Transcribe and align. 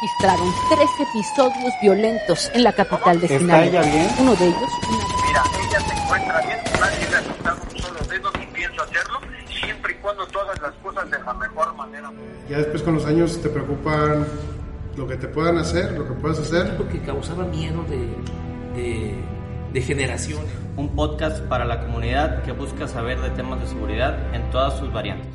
registraron 0.00 0.52
tres 0.70 0.90
episodios 1.08 1.72
violentos 1.82 2.50
en 2.54 2.64
la 2.64 2.72
capital 2.72 3.20
de 3.20 3.26
¿Está 3.26 3.38
Sinaloa. 3.38 3.64
ella 3.66 3.82
bien? 3.82 4.08
Uno 4.20 4.34
de 4.36 4.46
ellos, 4.46 4.70
una 4.88 5.26
Mira, 5.26 5.42
ella 5.68 5.80
se 5.80 5.94
encuentra 6.02 6.40
bien, 6.40 6.58
nadie 6.80 7.10
le 7.10 7.16
ha 7.16 7.22
quitado 7.22 7.58
un 7.70 7.78
solo 7.82 8.00
dedo 8.08 8.30
ni 8.38 8.46
pienso 8.46 8.82
hacerlo, 8.82 9.20
siempre 9.60 9.92
y 9.92 9.94
cuando 9.96 10.26
tú 10.26 10.38
hagas 10.40 10.60
las 10.62 10.72
cosas 10.82 11.10
de 11.10 11.18
la 11.22 11.34
mejor 11.34 11.74
manera. 11.74 12.10
Ya 12.48 12.56
después 12.58 12.82
con 12.82 12.94
los 12.94 13.06
años 13.06 13.40
te 13.42 13.48
preocupan 13.48 14.26
lo 14.96 15.06
que 15.06 15.16
te 15.16 15.28
puedan 15.28 15.58
hacer, 15.58 15.92
lo 15.92 16.06
que 16.08 16.14
puedas 16.14 16.38
hacer. 16.38 16.74
lo 16.78 16.88
que 16.88 17.00
causaba 17.02 17.44
miedo 17.44 17.84
de, 17.84 18.80
de, 18.80 19.14
de 19.72 19.82
generaciones. 19.82 20.50
un 20.76 20.94
podcast 20.96 21.40
para 21.44 21.64
la 21.64 21.80
comunidad 21.80 22.42
que 22.42 22.52
busca 22.52 22.88
saber 22.88 23.20
de 23.20 23.30
temas 23.30 23.60
de 23.60 23.66
seguridad 23.68 24.34
en 24.34 24.50
todas 24.50 24.78
sus 24.78 24.90
variantes. 24.92 25.28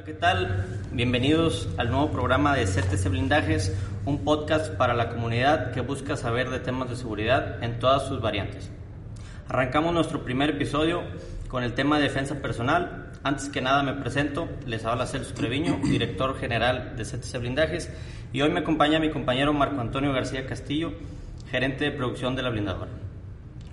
Hola, 0.00 0.06
¿qué 0.06 0.14
tal? 0.14 0.64
Bienvenidos 0.92 1.68
al 1.76 1.90
nuevo 1.90 2.10
programa 2.10 2.56
de 2.56 2.64
CTC 2.64 3.10
Blindajes, 3.10 3.76
un 4.06 4.24
podcast 4.24 4.72
para 4.76 4.94
la 4.94 5.10
comunidad 5.10 5.72
que 5.72 5.82
busca 5.82 6.16
saber 6.16 6.48
de 6.48 6.58
temas 6.58 6.88
de 6.88 6.96
seguridad 6.96 7.62
en 7.62 7.78
todas 7.78 8.08
sus 8.08 8.18
variantes. 8.18 8.70
Arrancamos 9.46 9.92
nuestro 9.92 10.24
primer 10.24 10.50
episodio 10.50 11.02
con 11.48 11.64
el 11.64 11.74
tema 11.74 11.98
de 11.98 12.04
defensa 12.04 12.36
personal. 12.36 13.10
Antes 13.22 13.50
que 13.50 13.60
nada 13.60 13.82
me 13.82 13.92
presento, 13.92 14.48
les 14.64 14.86
habla 14.86 15.04
Celso 15.04 15.34
Treviño, 15.34 15.80
director 15.84 16.34
general 16.38 16.96
de 16.96 17.04
CTC 17.04 17.38
Blindajes, 17.38 17.92
y 18.32 18.40
hoy 18.40 18.48
me 18.48 18.60
acompaña 18.60 19.00
mi 19.00 19.10
compañero 19.10 19.52
Marco 19.52 19.82
Antonio 19.82 20.14
García 20.14 20.46
Castillo, 20.46 20.94
gerente 21.50 21.84
de 21.84 21.90
producción 21.90 22.34
de 22.34 22.42
la 22.42 22.48
blindadora. 22.48 22.92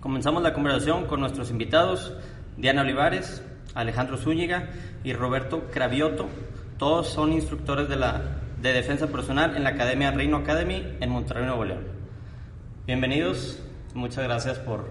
Comenzamos 0.01 0.43
la 0.43 0.53
conversación 0.53 1.05
con 1.05 1.21
nuestros 1.21 1.51
invitados, 1.51 2.11
Diana 2.57 2.81
Olivares, 2.81 3.41
Alejandro 3.77 4.17
Zúñiga 4.17 4.69
y 5.03 5.13
Roberto 5.13 5.69
Cravioto. 5.71 6.27
Todos 6.79 7.09
son 7.09 7.31
instructores 7.31 7.87
de, 7.87 7.95
la, 7.95 8.39
de 8.59 8.73
defensa 8.73 9.07
personal 9.07 9.55
en 9.55 9.63
la 9.63 9.69
Academia 9.69 10.09
Reino 10.09 10.37
Academy 10.37 10.97
en 10.99 11.09
Monterrey, 11.11 11.45
Nuevo 11.45 11.63
León. 11.63 11.85
Bienvenidos, 12.87 13.59
muchas 13.93 14.23
gracias 14.23 14.57
por, 14.57 14.89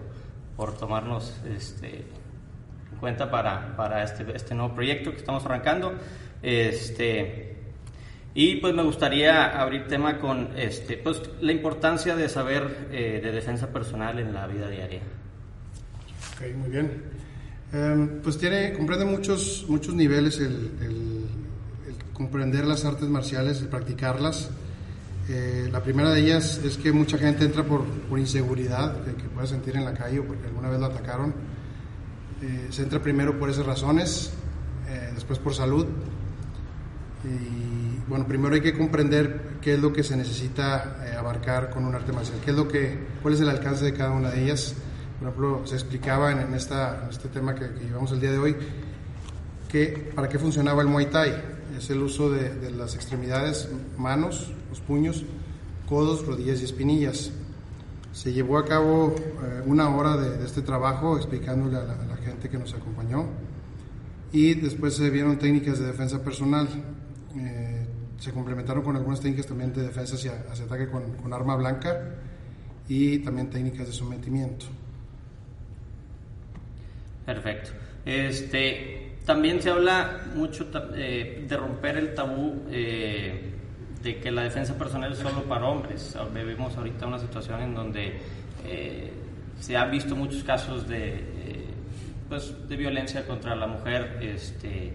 por 0.57 0.79
tomarnos 0.79 1.37
este, 1.53 1.97
en 2.93 2.99
cuenta 3.01 3.29
para, 3.29 3.77
para 3.77 4.05
este, 4.05 4.25
este 4.37 4.55
nuevo 4.55 4.75
proyecto 4.75 5.11
que 5.11 5.17
estamos 5.17 5.45
arrancando. 5.45 5.95
Este, 6.41 7.57
y 8.35 8.57
pues 8.57 8.73
me 8.73 8.85
gustaría 8.85 9.61
abrir 9.61 9.89
tema 9.89 10.19
con 10.19 10.51
este, 10.57 10.97
pues, 10.97 11.23
la 11.41 11.51
importancia 11.51 12.15
de 12.15 12.29
saber 12.29 12.89
eh, 12.93 13.21
de 13.21 13.33
defensa 13.33 13.73
personal 13.73 14.21
en 14.21 14.33
la 14.33 14.47
vida 14.47 14.69
diaria. 14.69 15.01
Ok, 16.37 16.55
muy 16.55 16.71
bien. 16.71 17.16
Eh, 17.73 18.21
pues 18.23 18.39
tiene, 18.39 18.73
comprende 18.73 19.05
muchos, 19.05 19.67
muchos 19.69 19.95
niveles 19.95 20.39
el, 20.39 21.27
comprender 22.13 22.65
las 22.65 22.85
artes 22.85 23.09
marciales, 23.09 23.61
el 23.61 23.69
practicarlas. 23.69 24.51
Eh, 25.29 25.69
la 25.73 25.83
primera 25.83 26.11
de 26.11 26.21
ellas 26.21 26.61
es 26.65 26.79
que 26.79 26.93
mucha 26.93 27.19
gente 27.19 27.45
entra 27.45 27.65
por, 27.65 27.85
por 27.85 28.19
inseguridad 28.19 29.05
que, 29.05 29.15
que 29.15 29.29
puede 29.29 29.49
sentir 29.49 29.77
en 29.77 29.85
la 29.85 29.93
calle 29.93 30.21
o 30.21 30.25
porque 30.25 30.47
alguna 30.47 30.71
vez 30.71 30.81
la 30.81 30.87
atacaron. 30.87 31.35
Eh, 32.43 32.69
se 32.71 32.83
entra 32.83 33.01
primero 33.03 33.39
por 33.39 33.51
esas 33.51 33.67
razones, 33.67 34.31
eh, 34.89 35.11
después 35.15 35.39
por 35.39 35.55
salud. 35.55 35.87
Y 37.25 38.09
bueno, 38.09 38.27
primero 38.27 38.55
hay 38.55 38.61
que 38.61 38.73
comprender 38.73 39.57
qué 39.61 39.75
es 39.75 39.81
lo 39.81 39.93
que 39.93 40.05
se 40.05 40.17
necesita 40.17 40.97
abarcar 41.19 41.71
con 41.71 41.85
un 41.85 41.95
arte 41.95 42.13
marcial, 42.13 42.39
qué 42.45 42.53
es 42.53 42.57
lo 42.57 42.69
que, 42.69 42.99
cuál 43.21 43.35
es 43.35 43.41
el 43.41 43.49
alcance 43.49 43.85
de 43.85 43.93
cada 43.93 44.13
una 44.13 44.31
de 44.31 44.45
ellas. 44.45 44.77
Por 45.19 45.29
ejemplo, 45.29 45.63
se 45.65 45.75
explicaba 45.75 46.33
en, 46.33 46.41
en 46.41 46.55
esta, 46.55 47.05
en 47.05 47.11
este 47.11 47.29
tema 47.29 47.55
que, 47.55 47.73
que 47.73 47.85
llevamos 47.85 48.13
el 48.13 48.21
día 48.21 48.33
de 48.33 48.39
hoy 48.39 48.57
que 49.69 50.13
para 50.15 50.29
qué 50.29 50.39
funcionaba 50.39 50.83
el 50.83 50.89
Muay 50.89 51.07
Thai. 51.07 51.57
Es 51.77 51.91
el 51.91 52.03
uso 52.03 52.31
de, 52.31 52.55
de 52.55 52.71
las 52.71 52.95
extremidades, 52.95 53.69
manos, 53.99 54.53
los 54.71 54.81
puños, 54.81 55.25
codos, 55.89 56.27
rodillas 56.27 56.61
y 56.61 56.65
espinillas. 56.65 57.33
Se 58.13 58.33
llevó 58.33 58.59
a 58.59 58.65
cabo 58.65 59.15
eh, 59.19 59.63
una 59.67 59.95
hora 59.95 60.17
de, 60.17 60.39
de 60.39 60.47
este 60.47 60.63
trabajo 60.63 61.17
explicándole 61.17 61.77
a 61.77 61.83
la, 61.85 61.95
a 61.95 62.07
la 62.07 62.17
gente 62.17 62.49
que 62.49 62.59
nos 62.59 62.73
acompañó 62.73 63.27
y 64.33 64.55
después 64.55 64.95
se 64.95 65.11
vieron 65.11 65.39
técnicas 65.39 65.79
de 65.79 65.87
defensa 65.87 66.23
personal. 66.23 66.69
Eh, 67.37 67.87
se 68.19 68.33
complementaron 68.33 68.83
con 68.83 68.97
algunas 68.97 69.21
técnicas 69.21 69.47
también 69.47 69.73
de 69.75 69.83
defensa 69.83 70.15
hacia, 70.15 70.45
hacia 70.51 70.65
ataque 70.65 70.89
con, 70.89 71.03
con 71.17 71.33
arma 71.33 71.57
blanca 71.57 72.15
y 72.89 73.19
también 73.19 73.51
técnicas 73.51 73.87
de 73.87 73.93
sometimiento. 73.93 74.67
Perfecto. 77.27 77.71
Este, 78.05 79.17
también 79.27 79.61
se 79.61 79.71
habla 79.71 80.21
mucho 80.37 80.69
eh, 80.95 81.45
de 81.47 81.57
romper 81.57 81.97
el 81.97 82.15
tabú 82.15 82.63
eh, 82.71 83.53
de 84.01 84.21
que 84.21 84.31
la 84.31 84.45
defensa 84.45 84.79
personal 84.79 85.13
es 85.13 85.19
solo 85.19 85.43
para 85.43 85.67
hombres. 85.67 86.17
Vivimos 86.33 86.77
ahorita 86.77 87.07
una 87.07 87.19
situación 87.19 87.61
en 87.63 87.75
donde 87.75 88.21
eh, 88.65 89.13
se 89.59 89.77
han 89.77 89.91
visto 89.91 90.15
muchos 90.15 90.45
casos 90.45 90.87
de, 90.87 91.67
pues, 92.29 92.69
de 92.69 92.77
violencia 92.77 93.27
contra 93.27 93.57
la 93.57 93.67
mujer 93.67 94.19
este, 94.21 94.93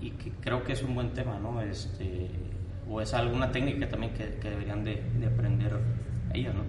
y 0.00 0.10
que 0.12 0.30
creo 0.40 0.62
que 0.62 0.74
es 0.74 0.82
un 0.84 0.94
buen 0.94 1.12
tema, 1.12 1.40
¿no? 1.40 1.60
Este, 1.60 2.30
o 2.88 3.00
es 3.00 3.12
alguna 3.12 3.50
técnica 3.50 3.88
también 3.88 4.14
que, 4.14 4.26
deberían 4.48 4.84
de, 4.84 5.02
de 5.18 5.26
aprender 5.26 5.72
ellas, 6.32 6.54
¿no? 6.54 6.62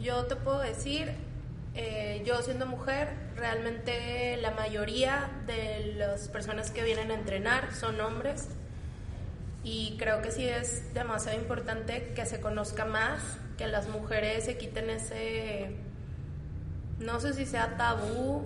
Yo 0.00 0.24
te 0.26 0.36
puedo 0.36 0.60
decir, 0.60 1.10
eh, 1.76 2.22
yo 2.24 2.40
siendo 2.42 2.66
mujer, 2.66 3.08
realmente 3.36 4.36
la 4.38 4.50
mayoría 4.50 5.30
de 5.46 5.94
las 5.96 6.28
personas 6.28 6.70
que 6.70 6.82
vienen 6.82 7.10
a 7.10 7.14
entrenar 7.14 7.74
son 7.74 8.00
hombres 8.00 8.48
y 9.62 9.96
creo 9.98 10.22
que 10.22 10.30
sí 10.30 10.48
es 10.48 10.94
demasiado 10.94 11.38
importante 11.38 12.12
que 12.14 12.24
se 12.24 12.40
conozca 12.40 12.84
más, 12.84 13.20
que 13.58 13.66
las 13.66 13.88
mujeres 13.88 14.44
se 14.44 14.56
quiten 14.56 14.88
ese, 14.88 15.76
no 16.98 17.20
sé 17.20 17.34
si 17.34 17.44
sea 17.44 17.76
tabú, 17.76 18.44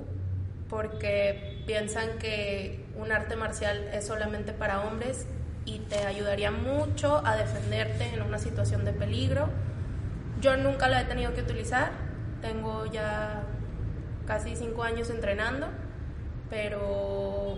porque 0.68 1.62
piensan 1.66 2.18
que 2.18 2.84
un 2.97 3.12
arte 3.12 3.36
marcial 3.36 3.91
es 3.92 4.06
solamente 4.06 4.52
para 4.52 4.80
hombres 4.82 5.26
y 5.66 5.80
te 5.80 6.06
ayudaría 6.06 6.50
mucho 6.50 7.24
a 7.24 7.36
defenderte 7.36 8.12
en 8.14 8.22
una 8.22 8.38
situación 8.38 8.84
de 8.84 8.92
peligro. 8.92 9.48
Yo 10.41 10.56
nunca 10.56 10.88
la 10.88 11.02
he 11.02 11.04
tenido 11.04 11.34
que 11.34 11.42
utilizar, 11.42 11.91
tengo 12.41 12.87
ya 12.87 13.43
casi 14.27 14.56
cinco 14.56 14.83
años 14.83 15.11
entrenando, 15.11 15.67
pero 16.49 17.56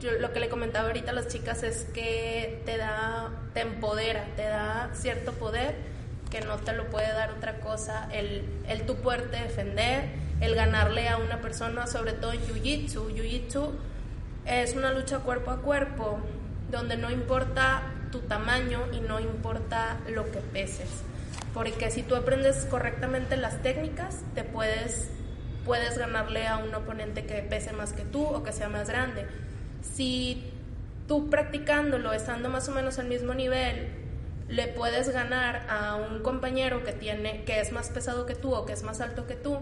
yo 0.00 0.12
lo 0.18 0.32
que 0.32 0.40
le 0.40 0.48
comentaba 0.48 0.88
ahorita 0.88 1.12
a 1.12 1.14
las 1.14 1.28
chicas 1.28 1.62
es 1.62 1.84
que 1.94 2.62
te 2.64 2.76
da, 2.76 3.30
te 3.54 3.60
empodera, 3.60 4.24
te 4.36 4.42
da 4.42 4.90
cierto 4.94 5.32
poder 5.32 5.74
que 6.32 6.40
no 6.40 6.56
te 6.56 6.72
lo 6.72 6.88
puede 6.88 7.08
dar 7.12 7.30
otra 7.30 7.60
cosa, 7.60 8.08
el, 8.10 8.42
el 8.66 8.86
tu 8.86 8.96
poderte 8.96 9.36
defender, 9.36 10.06
el 10.40 10.54
ganarle 10.54 11.08
a 11.08 11.18
una 11.18 11.42
persona, 11.42 11.86
sobre 11.86 12.14
todo 12.14 12.32
en 12.32 12.40
Jiu-Jitsu. 12.40 13.14
Jiu-Jitsu 13.14 13.70
es 14.46 14.74
una 14.74 14.92
lucha 14.92 15.18
cuerpo 15.18 15.50
a 15.50 15.58
cuerpo, 15.58 16.20
donde 16.70 16.96
no 16.96 17.10
importa 17.10 17.82
tu 18.10 18.20
tamaño 18.20 18.80
y 18.92 19.00
no 19.00 19.20
importa 19.20 19.98
lo 20.08 20.30
que 20.32 20.38
peses. 20.38 20.88
Porque 21.54 21.90
si 21.90 22.02
tú 22.02 22.14
aprendes 22.14 22.64
correctamente 22.64 23.36
las 23.36 23.60
técnicas, 23.62 24.22
te 24.34 24.42
puedes, 24.42 25.10
puedes 25.64 25.98
ganarle 25.98 26.46
a 26.46 26.56
un 26.56 26.74
oponente 26.74 27.26
que 27.26 27.42
pese 27.42 27.72
más 27.72 27.92
que 27.92 28.04
tú 28.04 28.24
o 28.24 28.42
que 28.42 28.52
sea 28.52 28.68
más 28.68 28.88
grande. 28.88 29.26
Si 29.82 30.50
tú 31.06 31.28
practicándolo, 31.28 32.12
estando 32.12 32.48
más 32.48 32.68
o 32.68 32.72
menos 32.72 32.98
al 32.98 33.08
mismo 33.08 33.34
nivel, 33.34 33.88
le 34.48 34.68
puedes 34.68 35.10
ganar 35.10 35.66
a 35.68 35.96
un 35.96 36.22
compañero 36.22 36.84
que 36.84 36.92
tiene 36.92 37.44
que 37.44 37.60
es 37.60 37.72
más 37.72 37.90
pesado 37.90 38.26
que 38.26 38.34
tú 38.34 38.54
o 38.54 38.64
que 38.64 38.72
es 38.72 38.82
más 38.82 39.00
alto 39.00 39.26
que 39.26 39.34
tú. 39.34 39.58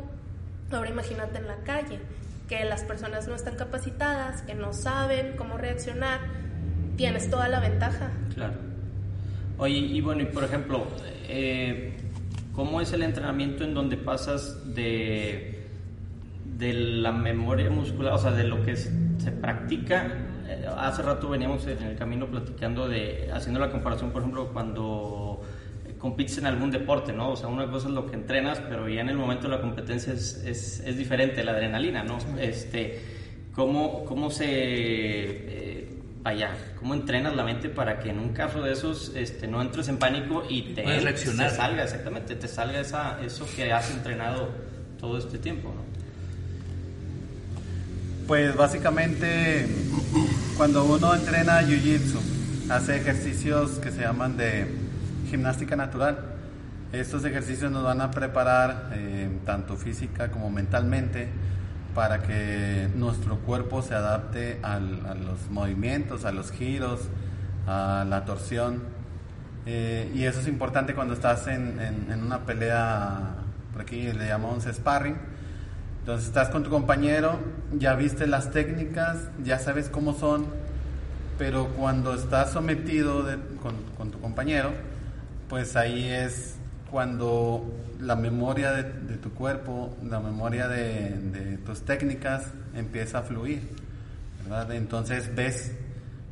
Ahora 0.72 0.90
imagínate 0.90 1.38
en 1.38 1.48
la 1.48 1.56
calle, 1.64 2.00
que 2.48 2.64
las 2.64 2.82
personas 2.84 3.26
no 3.26 3.34
están 3.34 3.56
capacitadas, 3.56 4.42
que 4.42 4.54
no 4.54 4.72
saben 4.72 5.36
cómo 5.36 5.58
reaccionar, 5.58 6.20
tienes 6.96 7.30
toda 7.30 7.48
la 7.48 7.60
ventaja. 7.60 8.10
Claro. 8.34 8.69
Oye, 9.60 9.76
y 9.76 10.00
bueno, 10.00 10.22
y 10.22 10.24
por 10.24 10.42
ejemplo, 10.42 10.86
eh, 11.28 11.92
¿cómo 12.54 12.80
es 12.80 12.94
el 12.94 13.02
entrenamiento 13.02 13.62
en 13.62 13.74
donde 13.74 13.98
pasas 13.98 14.74
de, 14.74 15.66
de 16.56 16.72
la 16.72 17.12
memoria 17.12 17.68
muscular, 17.68 18.14
o 18.14 18.18
sea, 18.18 18.30
de 18.30 18.44
lo 18.44 18.62
que 18.62 18.74
se 18.74 19.32
practica 19.38 20.14
eh, 20.48 20.66
hace 20.78 21.02
rato 21.02 21.28
veníamos 21.28 21.66
en 21.66 21.82
el 21.82 21.96
camino 21.96 22.26
platicando 22.26 22.88
de, 22.88 23.28
haciendo 23.34 23.60
la 23.60 23.70
comparación, 23.70 24.12
por 24.12 24.22
ejemplo, 24.22 24.48
cuando 24.50 25.42
compites 25.98 26.38
en 26.38 26.46
algún 26.46 26.70
deporte, 26.70 27.12
¿no? 27.12 27.32
O 27.32 27.36
sea, 27.36 27.48
una 27.48 27.70
cosa 27.70 27.88
es 27.88 27.92
lo 27.92 28.06
que 28.06 28.16
entrenas, 28.16 28.60
pero 28.66 28.88
ya 28.88 29.02
en 29.02 29.10
el 29.10 29.18
momento 29.18 29.42
de 29.42 29.56
la 29.56 29.60
competencia 29.60 30.14
es, 30.14 30.42
es, 30.46 30.80
es 30.80 30.96
diferente, 30.96 31.44
la 31.44 31.52
adrenalina, 31.52 32.02
¿no? 32.02 32.16
Este, 32.40 32.98
¿cómo, 33.54 34.06
cómo 34.06 34.30
se... 34.30 34.46
Eh, 34.48 35.69
vaya, 36.22 36.50
¿cómo 36.78 36.94
entrenas 36.94 37.34
la 37.34 37.44
mente 37.44 37.68
para 37.68 37.98
que 37.98 38.10
en 38.10 38.18
un 38.18 38.32
caso 38.32 38.62
de 38.62 38.72
esos 38.72 39.12
este, 39.14 39.46
no 39.46 39.62
entres 39.62 39.88
en 39.88 39.98
pánico 39.98 40.44
y 40.48 40.74
te, 40.74 40.82
te 40.82 41.16
salga, 41.16 41.84
exactamente, 41.84 42.36
te 42.36 42.48
salga 42.48 42.80
esa, 42.80 43.20
eso 43.24 43.46
que 43.56 43.72
has 43.72 43.90
entrenado 43.90 44.50
todo 44.98 45.16
este 45.18 45.38
tiempo, 45.38 45.68
¿no? 45.74 45.90
Pues 48.26 48.54
básicamente 48.54 49.66
cuando 50.56 50.84
uno 50.84 51.14
entrena 51.14 51.62
Jiu-Jitsu, 51.62 52.20
hace 52.70 52.96
ejercicios 52.96 53.78
que 53.78 53.90
se 53.90 54.02
llaman 54.02 54.36
de 54.36 54.66
gimnástica 55.28 55.74
natural. 55.74 56.18
Estos 56.92 57.24
ejercicios 57.24 57.72
nos 57.72 57.82
van 57.82 58.00
a 58.00 58.10
preparar 58.10 58.90
eh, 58.94 59.28
tanto 59.44 59.76
física 59.76 60.30
como 60.30 60.50
mentalmente 60.50 61.28
para 61.94 62.22
que 62.22 62.88
nuestro 62.94 63.38
cuerpo 63.38 63.82
se 63.82 63.94
adapte 63.94 64.58
a 64.62 64.78
los 64.78 65.50
movimientos, 65.50 66.24
a 66.24 66.32
los 66.32 66.52
giros, 66.52 67.00
a 67.66 68.04
la 68.08 68.24
torsión. 68.24 68.82
Eh, 69.66 70.10
y 70.14 70.24
eso 70.24 70.40
es 70.40 70.48
importante 70.48 70.94
cuando 70.94 71.14
estás 71.14 71.46
en, 71.46 71.78
en, 71.80 72.22
una 72.22 72.40
pelea, 72.40 73.34
por 73.72 73.82
aquí 73.82 74.12
le 74.12 74.26
llamamos 74.26 74.64
sparring, 74.64 75.16
entonces 76.00 76.28
estás 76.28 76.48
con 76.48 76.62
tu 76.62 76.70
compañero, 76.70 77.38
ya 77.78 77.94
viste 77.94 78.26
las 78.26 78.50
técnicas, 78.50 79.28
ya 79.44 79.58
sabes 79.58 79.90
cómo 79.90 80.14
son, 80.14 80.46
pero 81.40 81.68
cuando 81.68 82.14
estás 82.14 82.52
sometido 82.52 83.24
con, 83.96 84.10
tu 84.10 84.20
compañero, 84.20 84.72
pues 85.48 85.76
ahí 85.76 86.08
es 86.08 86.56
cuando 86.90 87.64
la 88.00 88.16
memoria 88.16 88.72
de, 88.72 89.16
tu 89.16 89.32
cuerpo, 89.32 89.96
la 90.04 90.20
memoria 90.20 90.68
de, 90.68 91.58
tus 91.64 91.82
técnicas 91.82 92.46
empieza 92.74 93.18
a 93.18 93.22
fluir, 93.22 93.62
¿verdad? 94.42 94.72
Entonces 94.72 95.34
ves 95.34 95.72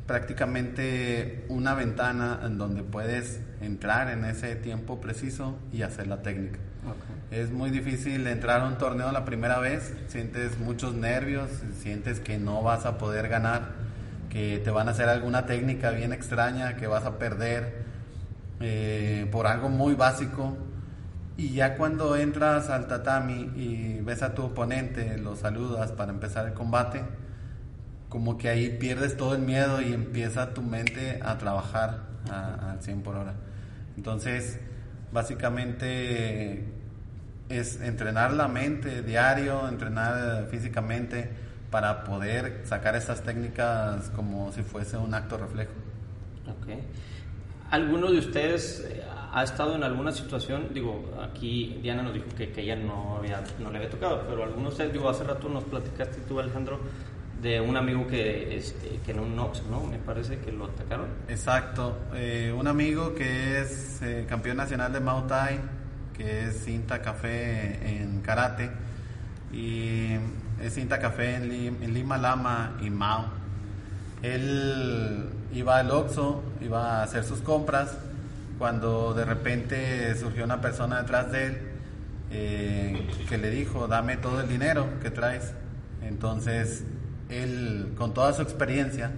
prácticamente 0.07 1.45
una 1.49 1.75
ventana 1.75 2.41
en 2.43 2.57
donde 2.59 2.83
puedes 2.83 3.41
entrar 3.61 4.09
en 4.11 4.25
ese 4.25 4.57
tiempo 4.57 5.01
preciso 5.01 5.59
y 5.73 5.83
hacer 5.83 6.07
la 6.07 6.23
técnica. 6.23 6.59
Es 7.31 7.51
muy 7.51 7.71
difícil 7.71 8.27
entrar 8.27 8.63
a 8.63 8.67
un 8.67 8.79
torneo 8.79 9.13
la 9.13 9.27
primera 9.27 9.59
vez, 9.59 9.95
sientes 10.09 10.59
muchos 10.59 10.95
nervios, 10.95 11.51
sientes 11.83 12.21
que 12.21 12.39
no 12.39 12.63
vas 12.63 12.87
a 12.87 12.97
poder 12.97 13.29
ganar, 13.29 13.73
que 14.31 14.59
te 14.59 14.71
van 14.71 14.89
a 14.89 14.93
hacer 14.93 15.11
alguna 15.11 15.45
técnica 15.45 15.91
bien 15.91 16.15
extraña, 16.15 16.77
que 16.77 16.87
vas 16.87 17.05
a 17.05 17.19
perder 17.19 17.85
eh, 18.61 19.29
por 19.31 19.47
algo 19.47 19.69
muy 19.69 19.95
básico. 19.95 20.57
Y 21.37 21.51
ya 21.51 21.77
cuando 21.77 22.17
entras 22.17 22.69
al 22.69 22.89
tatami 22.89 23.53
y 23.55 24.01
ves 24.01 24.23
a 24.23 24.35
tu 24.35 24.43
oponente, 24.43 25.19
lo 25.19 25.37
saludas 25.37 25.93
para 25.93 26.11
empezar 26.11 26.47
el 26.47 26.53
combate, 26.53 27.05
como 28.09 28.37
que 28.37 28.49
ahí 28.49 28.77
pierdes 28.79 29.17
todo 29.17 29.37
el 29.37 29.43
miedo 29.43 29.81
y 29.81 29.93
empieza 29.93 30.53
tu 30.53 30.63
mente 30.63 31.21
a 31.23 31.39
trabajar 31.39 32.09
al 32.29 32.83
100 32.83 33.03
por 33.03 33.17
hora. 33.17 33.35
Entonces, 33.97 34.59
básicamente 35.13 36.65
es 37.49 37.81
entrenar 37.81 38.33
la 38.33 38.49
mente 38.49 39.03
diario, 39.03 39.69
entrenar 39.69 40.47
físicamente 40.51 41.31
para 41.71 42.05
poder 42.05 42.63
sacar 42.65 42.97
esas 42.97 43.23
técnicas 43.23 44.11
como 44.11 44.53
si 44.53 44.63
fuese 44.63 44.97
un 44.97 45.15
acto 45.15 45.37
reflejo. 45.39 45.73
Okay. 46.63 46.83
¿Alguno 47.71 48.11
de 48.11 48.19
ustedes 48.19 48.87
eh, 48.89 49.03
ha 49.33 49.43
estado 49.43 49.77
en 49.77 49.85
alguna 49.85 50.13
situación? 50.13 50.69
Digo, 50.73 51.13
aquí 51.23 51.79
Diana 51.83 52.03
nos 52.03 52.15
dijo 52.15 52.27
que, 52.37 52.51
que 52.51 52.63
ella 52.63 52.77
no, 52.77 53.17
había, 53.17 53.43
no 53.59 53.71
le 53.71 53.79
había 53.79 53.91
tocado, 53.91 54.25
pero 54.29 54.45
algunos 54.45 54.71
de 54.71 54.75
ustedes, 54.75 54.93
digo, 54.93 55.09
hace 55.09 55.25
rato 55.25 55.49
nos 55.49 55.65
platicaste 55.65 56.21
tú, 56.29 56.41
Alejandro, 56.41 56.81
de 57.43 57.61
un 57.61 57.77
amigo 57.77 58.07
que, 58.07 58.57
este, 58.57 59.01
que 59.05 59.13
en 59.13 59.21
un 59.21 59.37
Nox, 59.37 59.63
¿no? 59.71 59.85
Me 59.85 59.99
parece 59.99 60.39
que 60.39 60.51
lo 60.51 60.67
atacaron. 60.67 61.07
Exacto, 61.29 61.97
eh, 62.15 62.55
un 62.57 62.67
amigo 62.67 63.15
que 63.15 63.61
es 63.61 64.03
eh, 64.03 64.27
campeón 64.29 64.57
nacional 64.57 64.93
de 64.93 65.01
Muay 65.01 65.23
Thai 65.29 65.61
que 66.19 66.49
es 66.49 66.65
Cinta 66.65 67.01
Café 67.01 68.01
en 68.01 68.21
karate 68.21 68.69
y 69.53 70.17
es 70.61 70.75
Cinta 70.75 70.99
Café 70.99 71.37
en, 71.37 71.95
Lima, 71.95 72.19
Lama 72.19 72.77
y 72.83 72.91
Mao. 72.91 73.27
Él 74.21 75.29
iba 75.53 75.79
al 75.79 75.91
Oxxo, 75.91 76.43
iba 76.61 77.01
a 77.01 77.03
hacer 77.03 77.25
sus 77.25 77.41
compras 77.41 77.97
cuando 78.59 79.15
de 79.15 79.25
repente 79.25 80.15
surgió 80.17 80.45
una 80.45 80.61
persona 80.61 81.01
detrás 81.01 81.31
de 81.31 81.47
él 81.47 81.59
eh, 82.31 83.09
que 83.29 83.39
le 83.39 83.51
dijo, 83.51 83.87
dame 83.89 84.17
todo 84.17 84.41
el 84.41 84.49
dinero 84.49 84.87
que 85.01 85.11
traes. 85.11 85.53
Entonces 86.03 86.85
él, 87.29 87.95
con 87.97 88.15
toda 88.15 88.33
su 88.33 88.43
experiencia, 88.43 89.13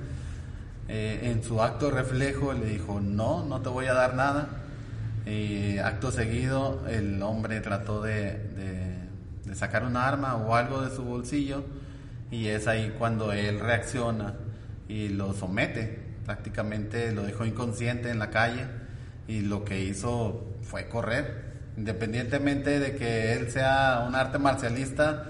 eh, 0.89 1.31
en 1.31 1.43
su 1.43 1.63
acto 1.63 1.91
reflejo 1.91 2.53
le 2.53 2.67
dijo, 2.67 3.01
no, 3.01 3.45
no 3.45 3.61
te 3.61 3.69
voy 3.69 3.87
a 3.87 3.95
dar 3.95 4.15
nada 4.15 4.49
y 5.27 5.79
acto 5.79 6.11
seguido 6.11 6.81
el 6.89 7.23
hombre 7.23 7.61
trató 7.61 8.03
de, 8.03 8.49
sacar 9.55 9.85
un 9.85 9.97
arma 9.97 10.37
o 10.37 10.55
algo 10.55 10.81
de 10.83 10.95
su 10.95 11.03
bolsillo 11.03 11.65
y 12.31 12.47
es 12.49 12.69
ahí 12.69 12.95
cuando 12.99 13.33
él 13.33 13.59
reacciona 13.59 14.35
y 14.89 15.09
lo 15.09 15.33
somete. 15.33 16.10
Prácticamente 16.31 17.11
lo 17.11 17.23
dejó 17.23 17.45
inconsciente 17.45 18.09
en 18.09 18.21
la 18.21 18.31
calle 18.31 18.65
y 19.27 19.41
lo 19.41 19.65
que 19.65 19.81
hizo 19.81 20.47
fue 20.63 20.87
correr. 20.87 21.43
Independientemente 21.77 22.79
de 22.79 22.95
que 22.95 23.33
él 23.33 23.51
sea 23.51 24.05
un 24.07 24.15
arte 24.15 24.39
marcialista, 24.39 25.27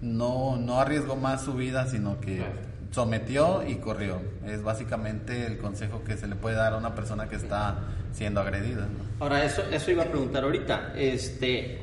no, 0.00 0.56
no 0.56 0.78
arriesgó 0.78 1.16
más 1.16 1.42
su 1.42 1.54
vida, 1.54 1.88
sino 1.88 2.20
que 2.20 2.44
sometió 2.92 3.66
y 3.66 3.74
corrió. 3.78 4.20
Es 4.46 4.62
básicamente 4.62 5.46
el 5.46 5.58
consejo 5.58 6.04
que 6.04 6.16
se 6.16 6.28
le 6.28 6.36
puede 6.36 6.54
dar 6.54 6.74
a 6.74 6.76
una 6.76 6.94
persona 6.94 7.28
que 7.28 7.34
está 7.34 7.80
siendo 8.12 8.40
agredida. 8.40 8.86
Ahora, 9.18 9.44
eso, 9.44 9.62
eso 9.72 9.90
iba 9.90 10.04
a 10.04 10.06
preguntar 10.06 10.44
ahorita. 10.44 10.92
Este, 10.94 11.80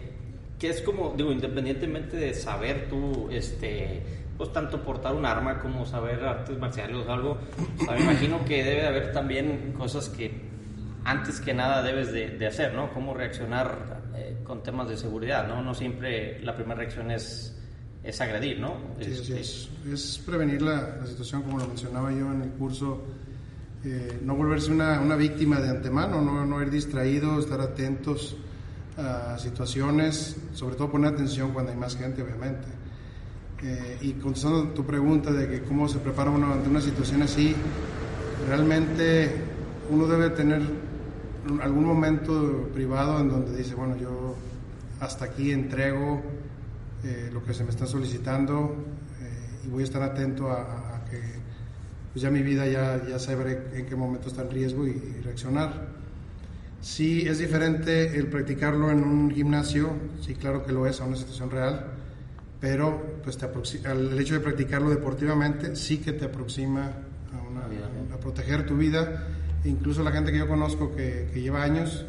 que 0.58 0.70
es 0.70 0.82
como, 0.82 1.16
digo, 1.18 1.34
independientemente 1.34 2.16
de 2.16 2.34
saber 2.34 2.88
tú, 2.88 3.28
este, 3.30 4.23
pues 4.38 4.52
tanto 4.52 4.82
portar 4.82 5.14
un 5.14 5.26
arma 5.26 5.60
como 5.60 5.86
saber 5.86 6.24
artes 6.24 6.58
marciales 6.58 7.06
o 7.08 7.12
algo, 7.12 7.38
me 7.88 8.02
imagino 8.02 8.44
que 8.46 8.64
debe 8.64 8.82
de 8.82 8.88
haber 8.88 9.12
también 9.12 9.74
cosas 9.78 10.10
que 10.10 10.54
antes 11.06 11.40
que 11.40 11.54
nada 11.54 11.82
debes 11.84 12.12
de, 12.12 12.48
hacer, 12.48 12.74
¿no? 12.74 12.94
Cómo 12.94 13.14
reaccionar 13.14 14.02
eh, 14.16 14.38
con 14.44 14.64
temas 14.64 14.88
de 14.88 14.98
seguridad, 14.98 15.48
¿no? 15.48 15.62
No 15.62 15.74
siempre 15.74 16.40
la 16.42 16.56
primera 16.56 16.80
reacción 16.80 17.12
es 17.12 17.60
es 18.04 18.20
agredir, 18.20 18.60
¿no? 18.60 18.76
Sí, 19.00 19.34
es, 19.34 19.70
es, 19.90 20.22
prevenir 20.26 20.62
la, 20.62 20.98
la, 21.00 21.08
situación, 21.08 21.44
como 21.44 21.58
lo 21.58 21.68
mencionaba 21.68 22.12
yo 22.12 22.32
en 22.34 22.42
el 22.42 22.50
curso, 22.50 23.02
eh, 23.86 24.20
no 24.22 24.36
volverse 24.36 24.72
una, 24.72 25.00
una, 25.00 25.16
víctima 25.16 25.60
de 25.60 25.70
antemano, 25.70 26.22
no, 26.22 26.46
no 26.46 26.62
ir 26.62 26.70
distraído, 26.70 27.40
estar 27.40 27.62
atentos 27.62 28.36
a 28.98 29.38
situaciones, 29.40 30.36
sobre 30.54 30.76
todo 30.76 30.92
poner 30.92 31.14
atención 31.14 31.52
cuando 31.52 31.72
hay 31.72 31.78
más 31.78 31.96
gente, 31.96 32.22
obviamente. 32.22 32.68
Y 34.02 34.14
contestando 34.14 34.70
tu 34.70 34.86
pregunta 34.86 35.32
de 35.32 35.48
que 35.48 35.62
cómo 35.62 35.88
se 35.88 36.00
prepara 36.00 36.30
uno 36.30 36.52
ante 36.52 36.70
una 36.70 36.82
situación 36.82 37.22
así, 37.22 37.56
realmente 38.48 39.32
uno 39.90 40.08
debe 40.08 40.30
tener 40.32 40.62
algún 41.62 41.86
momento 41.86 42.70
privado 42.74 43.20
en 43.20 43.30
donde 43.30 43.56
dice, 43.56 43.76
bueno, 43.76 43.98
yo 43.98 44.36
hasta 45.00 45.26
aquí 45.26 45.52
entrego 45.52 46.22
eh, 47.04 47.30
lo 47.34 47.44
que 47.44 47.54
se 47.54 47.64
me 47.64 47.70
está 47.70 47.86
solicitando 47.86 48.76
eh, 49.22 49.66
y 49.66 49.70
voy 49.70 49.82
a 49.82 49.86
estar 49.86 50.02
atento 50.02 50.50
a, 50.50 51.04
que 51.10 51.20
pues 52.14 52.24
ya 52.24 52.30
mi 52.30 52.42
vida 52.42 52.66
ya, 52.68 53.06
ya 53.08 53.20
sabré 53.20 53.62
en 53.74 53.86
qué 53.86 53.96
momento 53.96 54.30
está 54.30 54.44
en 54.44 54.52
riesgo 54.52 54.88
y, 54.88 54.94
reaccionar. 55.24 55.88
Sí 56.82 57.28
es 57.28 57.40
diferente 57.40 58.18
el 58.18 58.28
practicarlo 58.28 58.92
en 58.92 59.04
un 59.04 59.32
gimnasio, 59.32 59.92
sí 60.22 60.36
claro 60.36 60.66
que 60.66 60.72
lo 60.72 60.86
es 60.86 61.02
a 61.02 61.06
una 61.06 61.16
situación 61.16 61.50
real, 61.50 61.93
pero 62.64 63.20
pues 63.22 63.38
te 63.38 63.46
el 63.92 64.18
hecho 64.18 64.36
de 64.36 64.40
practicarlo 64.40 64.90
deportivamente 64.90 65.76
sí 65.76 65.98
que 65.98 66.14
te 66.14 66.24
aproxima 66.24 66.94
a, 67.34 68.14
a 68.14 68.18
proteger 68.22 68.66
tu 68.66 68.78
vida. 68.78 69.28
E 69.66 69.68
incluso 69.68 70.02
la 70.02 70.14
gente 70.14 70.32
que 70.32 70.38
yo 70.38 70.48
conozco 70.48 70.96
que, 70.96 71.28
que 71.34 71.42
lleva 71.42 71.62
años, 71.62 72.06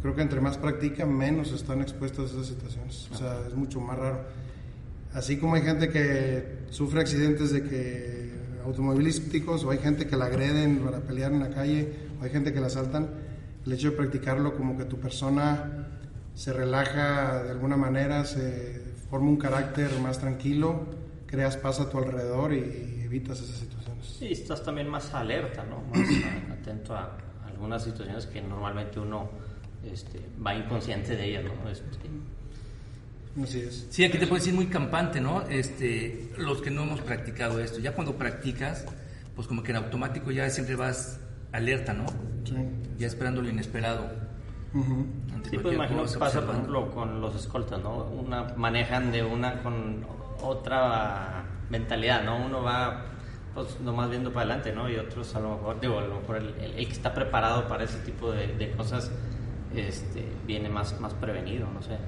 creo 0.00 0.16
que 0.16 0.22
entre 0.22 0.40
más 0.40 0.56
practica, 0.56 1.04
menos 1.04 1.52
están 1.52 1.82
expuestos 1.82 2.30
a 2.30 2.32
esas 2.32 2.46
situaciones. 2.46 3.10
O 3.12 3.14
sea, 3.14 3.46
es 3.46 3.54
mucho 3.54 3.78
más 3.78 3.98
raro. 3.98 4.24
Así 5.12 5.36
como 5.36 5.56
hay 5.56 5.62
gente 5.62 5.90
que 5.90 6.60
sufre 6.70 7.02
accidentes 7.02 7.50
de 7.50 7.62
que 7.62 8.32
automovilísticos 8.64 9.64
o 9.64 9.70
hay 9.70 9.78
gente 9.80 10.06
que 10.06 10.16
la 10.16 10.24
agreden 10.24 10.78
para 10.78 11.00
pelear 11.00 11.32
en 11.32 11.40
la 11.40 11.50
calle 11.50 11.92
o 12.18 12.24
hay 12.24 12.30
gente 12.30 12.54
que 12.54 12.60
la 12.60 12.68
asaltan, 12.68 13.10
el 13.66 13.70
hecho 13.70 13.90
de 13.90 13.98
practicarlo 13.98 14.56
como 14.56 14.78
que 14.78 14.86
tu 14.86 14.98
persona 14.98 15.88
se 16.34 16.54
relaja 16.54 17.42
de 17.42 17.50
alguna 17.50 17.76
manera, 17.76 18.24
se 18.24 18.89
forma 19.10 19.28
un 19.28 19.36
carácter 19.36 19.90
más 20.00 20.18
tranquilo, 20.18 20.86
creas 21.26 21.56
paz 21.56 21.80
a 21.80 21.90
tu 21.90 21.98
alrededor 21.98 22.52
y 22.52 23.02
evitas 23.04 23.40
esas 23.40 23.56
situaciones. 23.56 24.06
Sí, 24.06 24.28
estás 24.32 24.62
también 24.62 24.88
más 24.88 25.12
alerta, 25.12 25.64
¿no? 25.64 25.82
Más 25.92 26.08
atento 26.52 26.94
a 26.94 27.18
algunas 27.46 27.84
situaciones 27.84 28.26
que 28.26 28.40
normalmente 28.40 29.00
uno 29.00 29.28
este, 29.84 30.20
va 30.44 30.54
inconsciente 30.54 31.16
de 31.16 31.24
ellas, 31.24 31.44
¿no? 31.44 31.70
Este, 31.70 31.86
Así 33.42 33.60
es. 33.60 33.86
Sí, 33.90 34.04
aquí 34.04 34.18
te 34.18 34.26
puedo 34.26 34.40
decir 34.40 34.54
muy 34.54 34.66
campante, 34.66 35.20
¿no? 35.20 35.42
Este, 35.48 36.30
los 36.36 36.60
que 36.60 36.70
no 36.70 36.82
hemos 36.82 37.00
practicado 37.00 37.60
esto, 37.60 37.78
ya 37.78 37.92
cuando 37.92 38.16
practicas, 38.16 38.84
pues 39.36 39.46
como 39.46 39.62
que 39.62 39.70
en 39.70 39.76
automático 39.76 40.30
ya 40.30 40.48
siempre 40.50 40.74
vas 40.74 41.20
alerta, 41.52 41.92
¿no? 41.92 42.06
Sí. 42.44 42.54
Ya 42.98 43.06
esperando 43.06 43.42
lo 43.42 43.48
inesperado. 43.48 44.29
Ujú. 44.72 45.06
ante 45.34 45.50
Sí, 45.50 45.58
pues 45.58 45.74
imagino 45.74 46.02
que 46.04 46.18
pasa, 46.18 46.18
por 46.18 46.26
observando. 46.50 46.52
ejemplo, 46.52 46.90
con 46.92 47.20
los 47.20 47.34
escoltas, 47.34 47.82
¿no? 47.82 48.04
Una, 48.04 48.44
manejan 48.56 49.10
de 49.10 49.24
una 49.24 49.62
con 49.62 50.04
otra 50.42 51.44
mentalidad, 51.70 52.22
¿no? 52.24 52.36
Uno 52.44 52.62
va, 52.62 53.02
pues, 53.54 53.80
nomás 53.80 54.10
viendo 54.10 54.32
para 54.32 54.46
adelante, 54.46 54.72
¿no? 54.72 54.88
Y 54.88 54.96
otros, 54.96 55.34
a 55.34 55.40
lo 55.40 55.50
mejor, 55.56 55.80
digo, 55.80 55.98
a 55.98 56.02
lo 56.02 56.20
mejor 56.20 56.36
el, 56.36 56.54
el- 56.60 56.78
el 56.78 56.86
que 56.86 56.92
está 56.92 57.12
preparado 57.12 57.66
para 57.66 57.84
ese 57.84 57.98
tipo 58.00 58.30
de, 58.30 58.46
de 58.56 58.70
cosas, 58.72 59.10
este, 59.74 60.24
viene 60.46 60.68
más, 60.68 60.98
más 61.00 61.14
prevenido, 61.14 61.66
no 61.72 61.82
sé. 61.82 61.98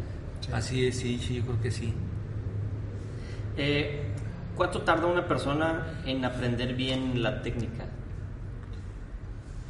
Así 0.52 0.87
es, 0.87 0.99
sí, 0.99 1.19
sí, 1.19 1.37
yo 1.37 1.42
creo 1.45 1.61
que 1.61 1.71
sí. 1.71 1.92
Eh, 3.57 4.09
¿Cuánto 4.57 4.83
tarda 4.83 5.07
una 5.07 5.26
persona 5.26 6.00
en 6.04 6.25
aprender 6.25 6.75
bien 6.75 7.23
la 7.23 7.42
técnica? 7.42 7.87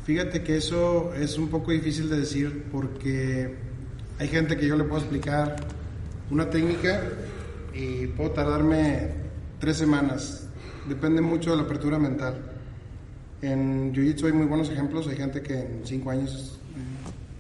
Fíjate 0.05 0.43
que 0.43 0.57
eso 0.57 1.15
es 1.15 1.39
un 1.39 1.49
poco 1.49 1.71
difícil 1.71 2.11
de 2.11 2.19
decir 2.19 2.65
porque 2.73 3.55
hay 4.19 4.27
gente 4.27 4.57
que 4.57 4.67
yo 4.67 4.77
le 4.77 4.83
puedo 4.83 5.01
explicar 5.01 5.55
una 6.29 6.51
técnica 6.51 7.03
y 7.73 8.09
puedo 8.09 8.33
tardarme 8.33 9.11
tres 9.61 9.77
semanas. 9.77 10.49
Depende 10.89 11.21
mucho 11.21 11.53
de 11.53 11.59
la 11.59 11.63
apertura 11.63 12.01
mental. 12.01 12.35
En 13.43 13.95
Jiu-Jitsu 13.95 14.27
hay 14.27 14.33
muy 14.33 14.47
buenos 14.47 14.71
ejemplos. 14.71 15.07
Hay 15.07 15.17
gente 15.17 15.41
que 15.41 15.61
en 15.61 15.83
cinco 15.85 16.11
años 16.11 16.59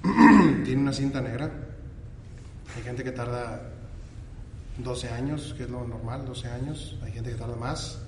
eh, 0.05 0.63
tiene 0.65 0.83
una 0.83 0.93
cinta 0.93 1.21
negra. 1.21 1.51
Hay 2.77 2.83
gente 2.85 3.03
que 3.03 3.11
tarda 3.11 3.73
12 4.79 5.09
años, 5.09 5.53
que 5.57 5.65
es 5.65 5.71
lo 5.71 5.85
normal, 5.85 6.27
12 6.27 6.47
años. 6.47 6.97
Hay 7.03 7.11
gente 7.11 7.31
que 7.31 7.37
tarda 7.37 7.57
más. 7.57 7.99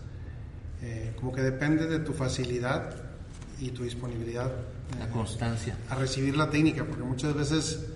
Eh, 0.81 1.13
como 1.17 1.33
que 1.33 1.41
depende 1.41 1.89
de 1.89 1.99
tu 1.99 2.13
facilidad 2.13 3.14
y 3.61 3.71
tu 3.71 3.85
disponibilidad 3.85 4.51
La 4.99 5.07
eh, 5.07 5.11
constancia. 5.13 5.77
a 5.89 5.95
recibir 5.95 6.37
la 6.37 6.51
técnica, 6.51 6.85
porque 6.85 7.03
muchas 7.03 7.35
veces, 7.35 7.87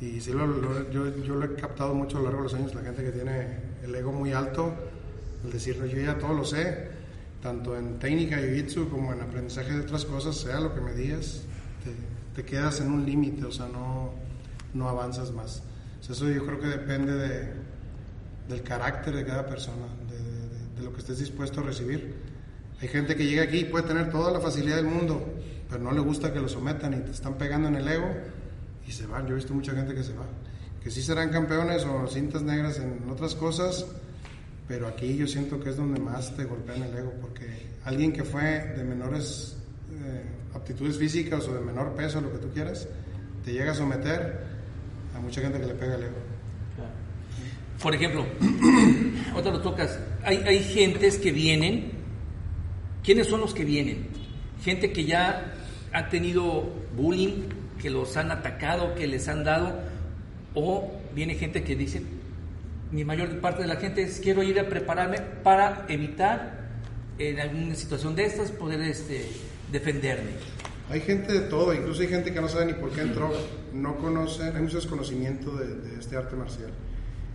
y 0.00 0.20
sí 0.20 0.32
lo, 0.32 0.46
lo- 0.46 0.90
yo, 0.90 1.14
yo 1.22 1.34
lo 1.34 1.44
he 1.44 1.54
captado 1.54 1.94
mucho 1.94 2.18
a 2.18 2.20
lo 2.20 2.26
largo 2.26 2.38
de 2.42 2.44
los 2.44 2.54
años, 2.54 2.74
la 2.74 2.82
gente 2.82 3.02
que 3.04 3.10
tiene 3.10 3.58
el 3.82 3.94
ego 3.94 4.12
muy 4.12 4.32
alto, 4.32 4.72
el 5.44 5.52
decir, 5.52 5.78
"No, 5.78 5.86
yo 5.86 6.00
ya 6.00 6.18
todo 6.18 6.32
lo 6.34 6.44
sé, 6.44 6.88
tanto 7.42 7.76
en 7.76 7.98
técnica 7.98 8.36
jiu-jitsu 8.40 8.88
como 8.88 9.12
en 9.12 9.20
aprendizaje 9.20 9.72
de 9.72 9.80
otras 9.80 10.04
cosas, 10.04 10.36
sea 10.36 10.60
lo 10.60 10.74
que 10.74 10.80
me 10.80 10.92
digas, 10.94 11.42
te, 11.84 12.40
te 12.42 12.44
quedas 12.48 12.80
en 12.80 12.90
un 12.90 13.04
límite, 13.06 13.44
o 13.44 13.52
sea, 13.52 13.66
no, 13.68 14.12
no 14.74 14.88
avanzas 14.88 15.30
más. 15.32 15.62
O 16.00 16.02
sea, 16.04 16.14
eso 16.14 16.28
yo 16.30 16.44
creo 16.46 16.60
que 16.60 16.66
depende 16.68 17.12
de, 17.14 17.52
del 18.48 18.62
carácter 18.62 19.14
de 19.14 19.24
cada 19.24 19.46
persona, 19.46 19.86
de, 20.10 20.16
de- 20.16 20.76
de 20.78 20.82
lo 20.84 20.92
que 20.92 21.00
estés 21.00 21.18
dispuesto 21.18 21.60
a 21.60 21.64
recibir. 21.64 22.14
Hay 22.80 22.88
gente 22.88 23.16
que 23.16 23.26
llega 23.26 23.42
aquí 23.42 23.58
y 23.58 23.64
puede 23.64 23.86
tener 23.86 24.10
toda 24.10 24.30
la 24.30 24.40
facilidad 24.40 24.76
del 24.76 24.86
mundo, 24.86 25.24
pero 25.68 25.82
no 25.82 25.92
le 25.92 26.00
gusta 26.00 26.32
que 26.32 26.40
lo 26.40 26.48
sometan 26.48 26.94
y 26.94 26.98
te 26.98 27.10
están 27.10 27.34
pegando 27.34 27.68
en 27.68 27.76
el 27.76 27.88
ego 27.88 28.08
y 28.86 28.92
se 28.92 29.06
van. 29.06 29.26
Yo 29.26 29.32
he 29.32 29.36
visto 29.36 29.52
mucha 29.52 29.72
gente 29.72 29.94
que 29.94 30.02
se 30.02 30.12
va. 30.12 30.26
Que 30.82 30.90
sí 30.90 31.02
serán 31.02 31.30
campeones 31.30 31.84
o 31.84 32.06
cintas 32.06 32.42
negras 32.42 32.78
en 32.78 33.10
otras 33.10 33.34
cosas, 33.34 33.84
pero 34.68 34.86
aquí 34.86 35.16
yo 35.16 35.26
siento 35.26 35.58
que 35.58 35.70
es 35.70 35.76
donde 35.76 36.00
más 36.00 36.36
te 36.36 36.44
golpean 36.44 36.82
el 36.82 36.96
ego, 36.96 37.12
porque 37.20 37.46
alguien 37.84 38.12
que 38.12 38.22
fue 38.22 38.74
de 38.76 38.84
menores 38.84 39.56
eh, 39.90 40.22
aptitudes 40.54 40.96
físicas 40.96 41.46
o 41.48 41.54
de 41.54 41.60
menor 41.60 41.94
peso, 41.94 42.20
lo 42.20 42.32
que 42.32 42.38
tú 42.38 42.48
quieras, 42.52 42.86
te 43.44 43.52
llega 43.52 43.72
a 43.72 43.74
someter 43.74 44.40
a 45.16 45.20
mucha 45.20 45.40
gente 45.40 45.58
que 45.58 45.66
le 45.66 45.74
pega 45.74 45.96
el 45.96 46.04
ego. 46.04 46.16
Por 47.82 47.94
ejemplo, 47.94 48.26
otra 49.36 49.52
lo 49.52 49.60
tocas. 49.60 49.98
Hay, 50.24 50.38
hay 50.38 50.62
gentes 50.62 51.16
que 51.18 51.30
vienen. 51.30 51.97
¿Quiénes 53.02 53.28
son 53.28 53.40
los 53.40 53.54
que 53.54 53.64
vienen? 53.64 54.08
Gente 54.62 54.92
que 54.92 55.04
ya 55.04 55.54
ha 55.92 56.08
tenido 56.08 56.72
bullying, 56.96 57.48
que 57.80 57.90
los 57.90 58.16
han 58.16 58.30
atacado, 58.30 58.94
que 58.94 59.06
les 59.06 59.28
han 59.28 59.44
dado. 59.44 59.78
O 60.54 60.92
viene 61.14 61.34
gente 61.34 61.62
que 61.62 61.76
dice, 61.76 62.02
mi 62.90 63.04
mayor 63.04 63.40
parte 63.40 63.62
de 63.62 63.68
la 63.68 63.76
gente 63.76 64.02
es 64.02 64.20
quiero 64.20 64.42
ir 64.42 64.58
a 64.58 64.68
prepararme 64.68 65.20
para 65.42 65.86
evitar 65.88 66.68
en 67.18 67.40
alguna 67.40 67.74
situación 67.74 68.14
de 68.14 68.24
estas 68.24 68.50
poder 68.50 68.80
este, 68.80 69.28
defenderme. 69.70 70.30
Hay 70.90 71.00
gente 71.00 71.32
de 71.32 71.40
todo, 71.40 71.74
incluso 71.74 72.00
hay 72.00 72.08
gente 72.08 72.32
que 72.32 72.40
no 72.40 72.48
sabe 72.48 72.66
ni 72.66 72.72
por 72.72 72.90
qué 72.90 73.02
entró, 73.02 73.30
no 73.74 73.96
conocen, 73.96 74.56
hay 74.56 74.62
mucho 74.62 74.76
desconocimiento 74.76 75.54
de, 75.54 75.74
de 75.74 75.98
este 75.98 76.16
arte 76.16 76.34
marcial. 76.34 76.70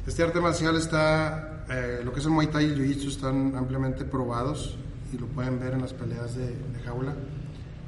Este 0.08 0.24
arte 0.24 0.42
marcial 0.42 0.76
está, 0.76 1.66
eh, 1.70 2.02
lo 2.04 2.12
que 2.12 2.20
es 2.20 2.26
el 2.26 2.32
Muay 2.32 2.48
Thai 2.48 2.66
y 2.66 2.70
el 2.72 2.80
Jiu-Jitsu 2.80 3.08
están 3.10 3.56
ampliamente 3.56 4.06
probados 4.06 4.78
y 5.14 5.18
lo 5.18 5.28
pueden 5.28 5.60
ver 5.60 5.74
en 5.74 5.82
las 5.82 5.94
peleas 5.94 6.36
de, 6.36 6.48
de 6.48 6.80
jaula, 6.84 7.14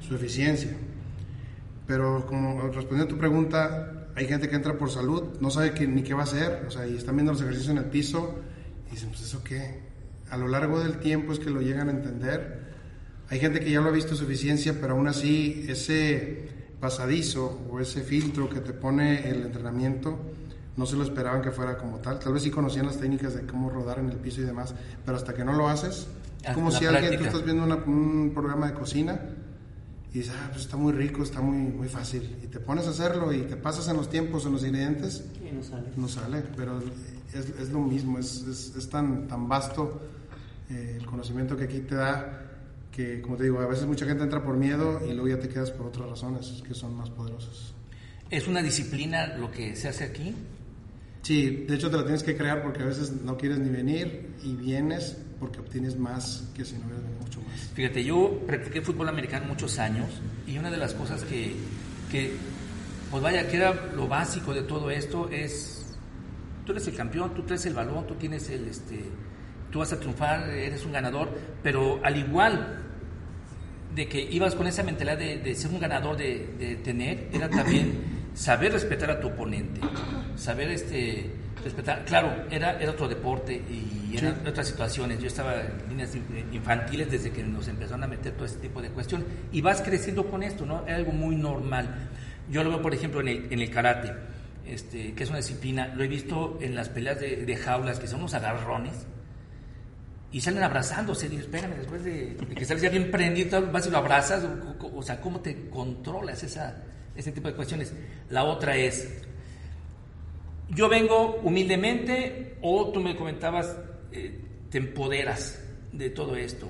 su 0.07 0.15
eficiencia. 0.15 0.71
Pero 1.87 2.25
como 2.25 2.61
respondiendo 2.61 3.05
a 3.05 3.07
tu 3.07 3.17
pregunta, 3.17 4.07
hay 4.15 4.27
gente 4.27 4.49
que 4.49 4.55
entra 4.55 4.77
por 4.77 4.89
salud, 4.89 5.23
no 5.39 5.49
sabe 5.49 5.73
qué- 5.73 5.87
ni 5.87 6.03
qué 6.03 6.13
va 6.13 6.21
a 6.21 6.23
hacer, 6.23 6.65
o 6.67 6.71
sea, 6.71 6.87
y 6.87 6.95
están 6.95 7.15
viendo 7.15 7.31
los 7.33 7.41
ejercicios 7.41 7.71
en 7.71 7.77
el 7.77 7.85
piso 7.85 8.35
y 8.87 8.91
dicen, 8.91 9.09
pues 9.09 9.21
eso 9.21 9.43
qué. 9.43 9.81
A 10.29 10.37
lo 10.37 10.47
largo 10.47 10.79
del 10.79 10.97
tiempo 10.99 11.33
es 11.33 11.39
que 11.39 11.49
lo 11.49 11.61
llegan 11.61 11.89
a 11.89 11.91
entender. 11.91 12.65
Hay 13.29 13.39
gente 13.39 13.59
que 13.59 13.69
ya 13.71 13.81
lo 13.81 13.89
ha 13.89 13.91
visto 13.91 14.15
su 14.15 14.23
eficiencia, 14.23 14.75
pero 14.79 14.93
aún 14.93 15.07
así 15.07 15.65
ese 15.67 16.49
pasadizo 16.79 17.61
o 17.69 17.79
ese 17.79 18.01
filtro 18.01 18.49
que 18.49 18.59
te 18.59 18.73
pone 18.73 19.29
el 19.29 19.43
entrenamiento 19.43 20.19
no 20.77 20.85
se 20.85 20.95
lo 20.95 21.03
esperaban 21.03 21.41
que 21.41 21.51
fuera 21.51 21.77
como 21.77 21.97
tal. 21.99 22.19
Tal 22.19 22.33
vez 22.33 22.43
sí 22.43 22.51
conocían 22.51 22.85
las 22.85 22.97
técnicas 22.99 23.33
de 23.33 23.45
cómo 23.45 23.69
rodar 23.69 23.99
en 23.99 24.09
el 24.09 24.17
piso 24.17 24.41
y 24.41 24.43
demás, 24.43 24.75
pero 25.05 25.17
hasta 25.17 25.33
que 25.33 25.43
no 25.45 25.53
lo 25.53 25.69
haces, 25.69 25.99
es 25.99 26.07
como 26.53 26.69
la 26.69 26.77
si 26.79 26.85
alguien, 26.85 27.03
tú 27.03 27.07
práctica. 27.09 27.29
estás 27.29 27.45
viendo 27.45 27.63
una- 27.63 27.75
un 27.83 28.31
programa 28.33 28.67
de 28.67 28.73
cocina 28.73 29.19
y 30.13 30.19
dices, 30.19 30.33
ah, 30.37 30.49
pues 30.51 30.63
está 30.65 30.77
muy 30.77 30.93
rico, 30.93 31.23
está 31.23 31.41
muy, 31.41 31.57
muy 31.57 31.87
fácil. 31.89 32.37
Y 32.43 32.47
te 32.47 32.59
pones 32.59 32.87
a 32.87 32.91
hacerlo 32.91 33.33
y 33.33 33.41
te 33.41 33.55
pasas 33.57 33.87
en 33.89 33.97
los 33.97 34.09
tiempos, 34.09 34.45
en 34.45 34.53
los 34.53 34.63
ingredientes, 34.63 35.25
Y 35.45 35.53
no 35.53 35.63
sale. 35.63 35.87
no 35.97 36.07
sale, 36.07 36.43
pero 36.55 36.79
es, 37.33 37.49
es 37.59 37.69
lo 37.69 37.79
mismo, 37.81 38.17
es, 38.19 38.43
es, 38.47 38.75
es 38.75 38.89
tan, 38.89 39.27
tan 39.27 39.47
vasto 39.49 40.01
eh, 40.69 40.97
el 40.99 41.05
conocimiento 41.05 41.57
que 41.57 41.65
aquí 41.65 41.79
te 41.81 41.95
da 41.95 42.41
que, 42.91 43.21
como 43.21 43.35
te 43.35 43.43
digo, 43.43 43.59
a 43.59 43.67
veces 43.67 43.85
mucha 43.85 44.05
gente 44.05 44.23
entra 44.23 44.41
por 44.41 44.55
miedo 44.55 45.01
y 45.05 45.11
luego 45.13 45.27
ya 45.27 45.39
te 45.39 45.49
quedas 45.49 45.69
por 45.71 45.87
otras 45.87 46.09
razones 46.09 46.63
que 46.65 46.73
son 46.73 46.95
más 46.95 47.09
poderosas. 47.09 47.73
¿Es 48.29 48.47
una 48.47 48.61
disciplina 48.61 49.35
lo 49.37 49.51
que 49.51 49.75
se 49.75 49.89
hace 49.89 50.05
aquí? 50.05 50.33
Sí, 51.21 51.65
de 51.67 51.75
hecho 51.75 51.89
te 51.91 51.97
la 51.97 52.03
tienes 52.03 52.23
que 52.23 52.37
crear 52.37 52.61
porque 52.63 52.83
a 52.83 52.85
veces 52.85 53.11
no 53.23 53.35
quieres 53.37 53.59
ni 53.59 53.69
venir 53.69 54.35
y 54.43 54.55
vienes 54.55 55.17
porque 55.39 55.59
obtienes 55.59 55.97
más 55.97 56.49
que 56.55 56.63
si 56.63 56.77
no 56.77 56.85
hubieras 56.85 57.03
mucho 57.21 57.41
más. 57.41 57.59
Fíjate, 57.73 58.03
yo 58.03 58.41
practiqué 58.45 58.81
fútbol 58.81 59.09
americano 59.09 59.47
muchos 59.47 59.79
años 59.79 60.07
y 60.47 60.57
una 60.57 60.71
de 60.71 60.77
las 60.77 60.93
cosas 60.93 61.23
que, 61.23 61.55
que, 62.11 62.33
pues 63.11 63.21
vaya, 63.21 63.47
que 63.47 63.57
era 63.57 63.73
lo 63.95 64.07
básico 64.07 64.53
de 64.53 64.63
todo 64.63 64.89
esto 64.89 65.29
es, 65.29 65.95
tú 66.65 66.71
eres 66.71 66.87
el 66.87 66.95
campeón, 66.95 67.33
tú 67.33 67.43
traes 67.43 67.65
el 67.65 67.73
balón, 67.73 68.07
tú 68.07 68.15
tienes 68.15 68.49
el, 68.49 68.67
este, 68.67 69.03
tú 69.71 69.79
vas 69.79 69.91
a 69.91 69.99
triunfar, 69.99 70.49
eres 70.49 70.85
un 70.85 70.93
ganador, 70.93 71.29
pero 71.61 71.99
al 72.03 72.17
igual 72.17 72.81
de 73.93 74.07
que 74.07 74.21
ibas 74.21 74.55
con 74.55 74.67
esa 74.67 74.83
mentalidad 74.83 75.17
de, 75.17 75.37
de 75.37 75.55
ser 75.55 75.71
un 75.71 75.79
ganador, 75.79 76.17
de, 76.17 76.53
de 76.59 76.75
tener, 76.77 77.29
era 77.31 77.49
también 77.49 77.93
saber 78.33 78.73
respetar 78.73 79.09
a 79.11 79.19
tu 79.19 79.27
oponente, 79.27 79.81
saber 80.35 80.69
este 80.71 81.44
respetar, 81.65 82.05
claro, 82.05 82.45
era, 82.49 82.79
era 82.79 82.91
otro 82.91 83.07
deporte 83.09 83.53
y 83.53 84.15
eran 84.17 84.35
Sí. 84.43 84.47
otras 84.49 84.67
situaciones. 84.67 85.19
Yo 85.19 85.27
estaba 85.27 85.55
en 85.61 85.89
líneas 85.89 86.15
in- 86.15 86.47
infantiles 86.53 87.11
desde 87.11 87.31
que 87.31 87.43
nos 87.43 87.67
empezaron 87.67 88.03
a 88.03 88.07
meter 88.07 88.31
todo 88.33 88.45
este 88.45 88.59
tipo 88.59 88.81
de 88.81 88.89
cuestiones 88.89 89.27
y 89.51 89.59
vas 89.61 89.81
creciendo 89.81 90.25
con 90.29 90.41
esto, 90.43 90.65
¿no? 90.65 90.85
Es 90.87 90.93
algo 90.93 91.11
muy 91.11 91.35
normal. 91.35 91.93
Yo 92.49 92.63
lo 92.63 92.69
veo, 92.69 92.81
por 92.81 92.93
ejemplo, 92.93 93.19
en 93.21 93.27
el, 93.27 93.47
en 93.51 93.59
el 93.59 93.69
karate, 93.69 94.13
este, 94.65 95.13
que 95.13 95.23
es 95.23 95.29
una 95.29 95.37
disciplina, 95.39 95.87
lo 95.95 96.03
he 96.03 96.07
visto 96.07 96.57
en 96.61 96.75
las 96.75 96.87
peleas 96.89 97.19
de, 97.19 97.45
de 97.45 97.55
jaulas, 97.57 97.99
que 97.99 98.07
son 98.07 98.19
unos 98.19 98.33
agarrones, 98.35 98.93
y 100.31 100.41
salen 100.41 100.63
abrazándose. 100.63 101.29
Digo, 101.29 101.41
espérame, 101.41 101.75
después 101.77 102.03
de, 102.03 102.35
de 102.35 102.55
que 102.55 102.65
sales 102.65 102.83
ya 102.83 102.89
bien 102.89 103.09
prendido, 103.09 103.71
vas 103.71 103.87
y 103.87 103.89
lo 103.89 103.97
abrazas. 103.97 104.43
O, 104.43 104.85
o- 104.85 104.97
o 104.99 105.01
sea, 105.03 105.19
¿cómo 105.21 105.39
te 105.39 105.69
controlas 105.69 106.43
esa, 106.43 106.75
ese 107.15 107.31
tipo 107.31 107.47
de 107.47 107.53
cuestiones? 107.55 107.93
La 108.29 108.43
otra 108.43 108.75
es, 108.75 109.21
yo 110.69 110.89
vengo 110.89 111.39
humildemente, 111.43 112.57
o 112.61 112.91
tú 112.91 112.99
me 112.99 113.15
comentabas, 113.15 113.77
eh, 114.11 114.41
te 114.69 114.77
empoderas 114.77 115.61
de 115.91 116.09
todo 116.09 116.35
esto. 116.35 116.69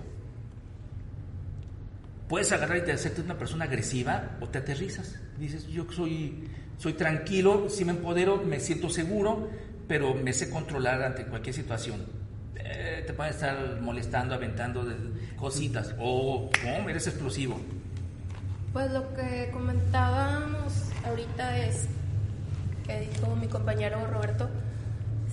Puedes 2.28 2.52
agarrar 2.52 2.78
y 2.78 2.82
te 2.82 2.92
hacerte 2.92 3.22
una 3.22 3.38
persona 3.38 3.66
agresiva 3.66 4.38
o 4.42 4.48
te 4.48 4.58
aterrizas. 4.58 5.20
Dices, 5.40 5.68
yo 5.68 5.86
soy, 5.92 6.48
soy 6.78 6.94
tranquilo, 6.94 7.70
sí 7.70 7.86
me 7.86 7.92
empodero, 7.92 8.38
me 8.38 8.60
siento 8.60 8.90
seguro, 8.90 9.50
pero 9.88 10.16
me 10.16 10.34
sé 10.34 10.50
controlar 10.50 11.04
ante 11.04 11.26
cualquier 11.26 11.54
situación. 11.54 12.02
Eh, 12.56 13.04
te 13.06 13.14
pueden 13.14 13.34
estar 13.34 13.80
molestando, 13.80 14.34
aventando 14.34 14.86
cositas. 15.38 15.94
O, 16.00 16.50
oh, 16.50 16.90
eres 16.90 17.06
explosivo. 17.08 17.60
Pues 18.74 18.92
lo 18.92 19.14
que 19.14 19.50
comentábamos 19.54 20.74
ahorita 21.06 21.60
es 21.60 21.88
que 22.86 23.02
dijo 23.02 23.36
mi 23.36 23.48
compañero 23.48 24.06
Roberto, 24.08 24.50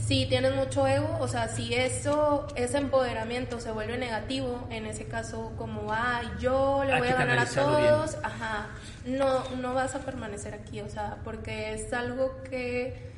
si 0.06 0.26
tienes 0.26 0.54
mucho 0.54 0.86
ego, 0.86 1.18
o 1.20 1.28
sea, 1.28 1.48
si 1.48 1.74
eso, 1.74 2.46
ese 2.56 2.78
empoderamiento 2.78 3.60
se 3.60 3.70
vuelve 3.70 3.98
negativo, 3.98 4.66
en 4.70 4.86
ese 4.86 5.06
caso 5.06 5.52
como, 5.56 5.92
ay, 5.92 6.26
yo 6.40 6.82
le 6.84 6.98
voy 6.98 7.08
a 7.08 7.14
ganar 7.14 7.38
a 7.38 7.46
todos, 7.46 8.16
ajá, 8.22 8.68
no, 9.06 9.44
no 9.60 9.74
vas 9.74 9.94
a 9.94 10.00
permanecer 10.00 10.54
aquí, 10.54 10.80
o 10.80 10.88
sea, 10.88 11.18
porque 11.24 11.74
es 11.74 11.92
algo 11.92 12.42
que 12.42 13.12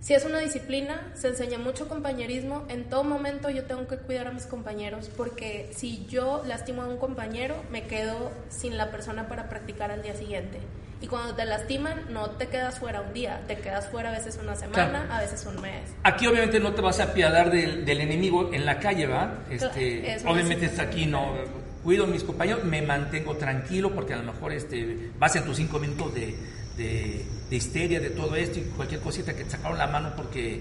si 0.00 0.14
es 0.14 0.24
una 0.24 0.38
disciplina, 0.38 1.12
se 1.14 1.28
enseña 1.28 1.58
mucho 1.58 1.86
compañerismo. 1.86 2.64
En 2.68 2.84
todo 2.84 3.04
momento 3.04 3.50
yo 3.50 3.64
tengo 3.64 3.86
que 3.86 3.98
cuidar 3.98 4.28
a 4.28 4.32
mis 4.32 4.46
compañeros 4.46 5.10
porque 5.14 5.70
si 5.76 6.06
yo 6.06 6.42
lastimo 6.46 6.82
a 6.82 6.86
un 6.86 6.96
compañero, 6.96 7.56
me 7.70 7.82
quedo 7.82 8.30
sin 8.48 8.78
la 8.78 8.90
persona 8.90 9.28
para 9.28 9.48
practicar 9.50 9.90
al 9.90 10.02
día 10.02 10.14
siguiente. 10.14 10.58
Y 11.02 11.06
cuando 11.06 11.34
te 11.34 11.44
lastiman, 11.44 12.12
no 12.12 12.30
te 12.30 12.48
quedas 12.48 12.78
fuera 12.78 13.00
un 13.02 13.12
día, 13.12 13.42
te 13.46 13.56
quedas 13.56 13.88
fuera 13.88 14.10
a 14.10 14.12
veces 14.12 14.38
una 14.42 14.54
semana, 14.56 15.06
a 15.10 15.20
veces 15.20 15.46
un 15.46 15.60
mes. 15.60 15.82
Aquí 16.02 16.26
obviamente 16.26 16.60
no 16.60 16.74
te 16.74 16.82
vas 16.82 17.00
a 17.00 17.04
apiadar 17.04 17.50
del, 17.50 17.88
enemigo 17.88 18.50
en 18.52 18.66
la 18.66 18.78
calle, 18.78 19.06
¿va? 19.06 19.44
Este, 19.50 20.18
obviamente 20.26 20.66
está 20.66 20.82
aquí, 20.82 21.06
no 21.06 21.34
cuido 21.82 22.04
a 22.04 22.06
mis 22.06 22.22
compañeros, 22.22 22.64
me 22.64 22.82
mantengo 22.82 23.36
tranquilo 23.36 23.94
porque 23.94 24.12
a 24.12 24.18
lo 24.18 24.24
mejor 24.24 24.52
este, 24.52 25.10
vas 25.18 25.34
en 25.36 25.44
tus 25.44 25.56
cinco 25.56 25.78
minutos 25.78 26.14
de 26.14 26.36
de, 26.80 27.24
histeria, 27.56 28.00
de 28.00 28.10
todo 28.10 28.36
esto 28.36 28.58
y 28.58 28.62
cualquier 28.62 29.00
cosita 29.00 29.34
que 29.34 29.44
te 29.44 29.50
sacaron 29.50 29.78
la 29.78 29.86
mano 29.86 30.12
porque 30.16 30.60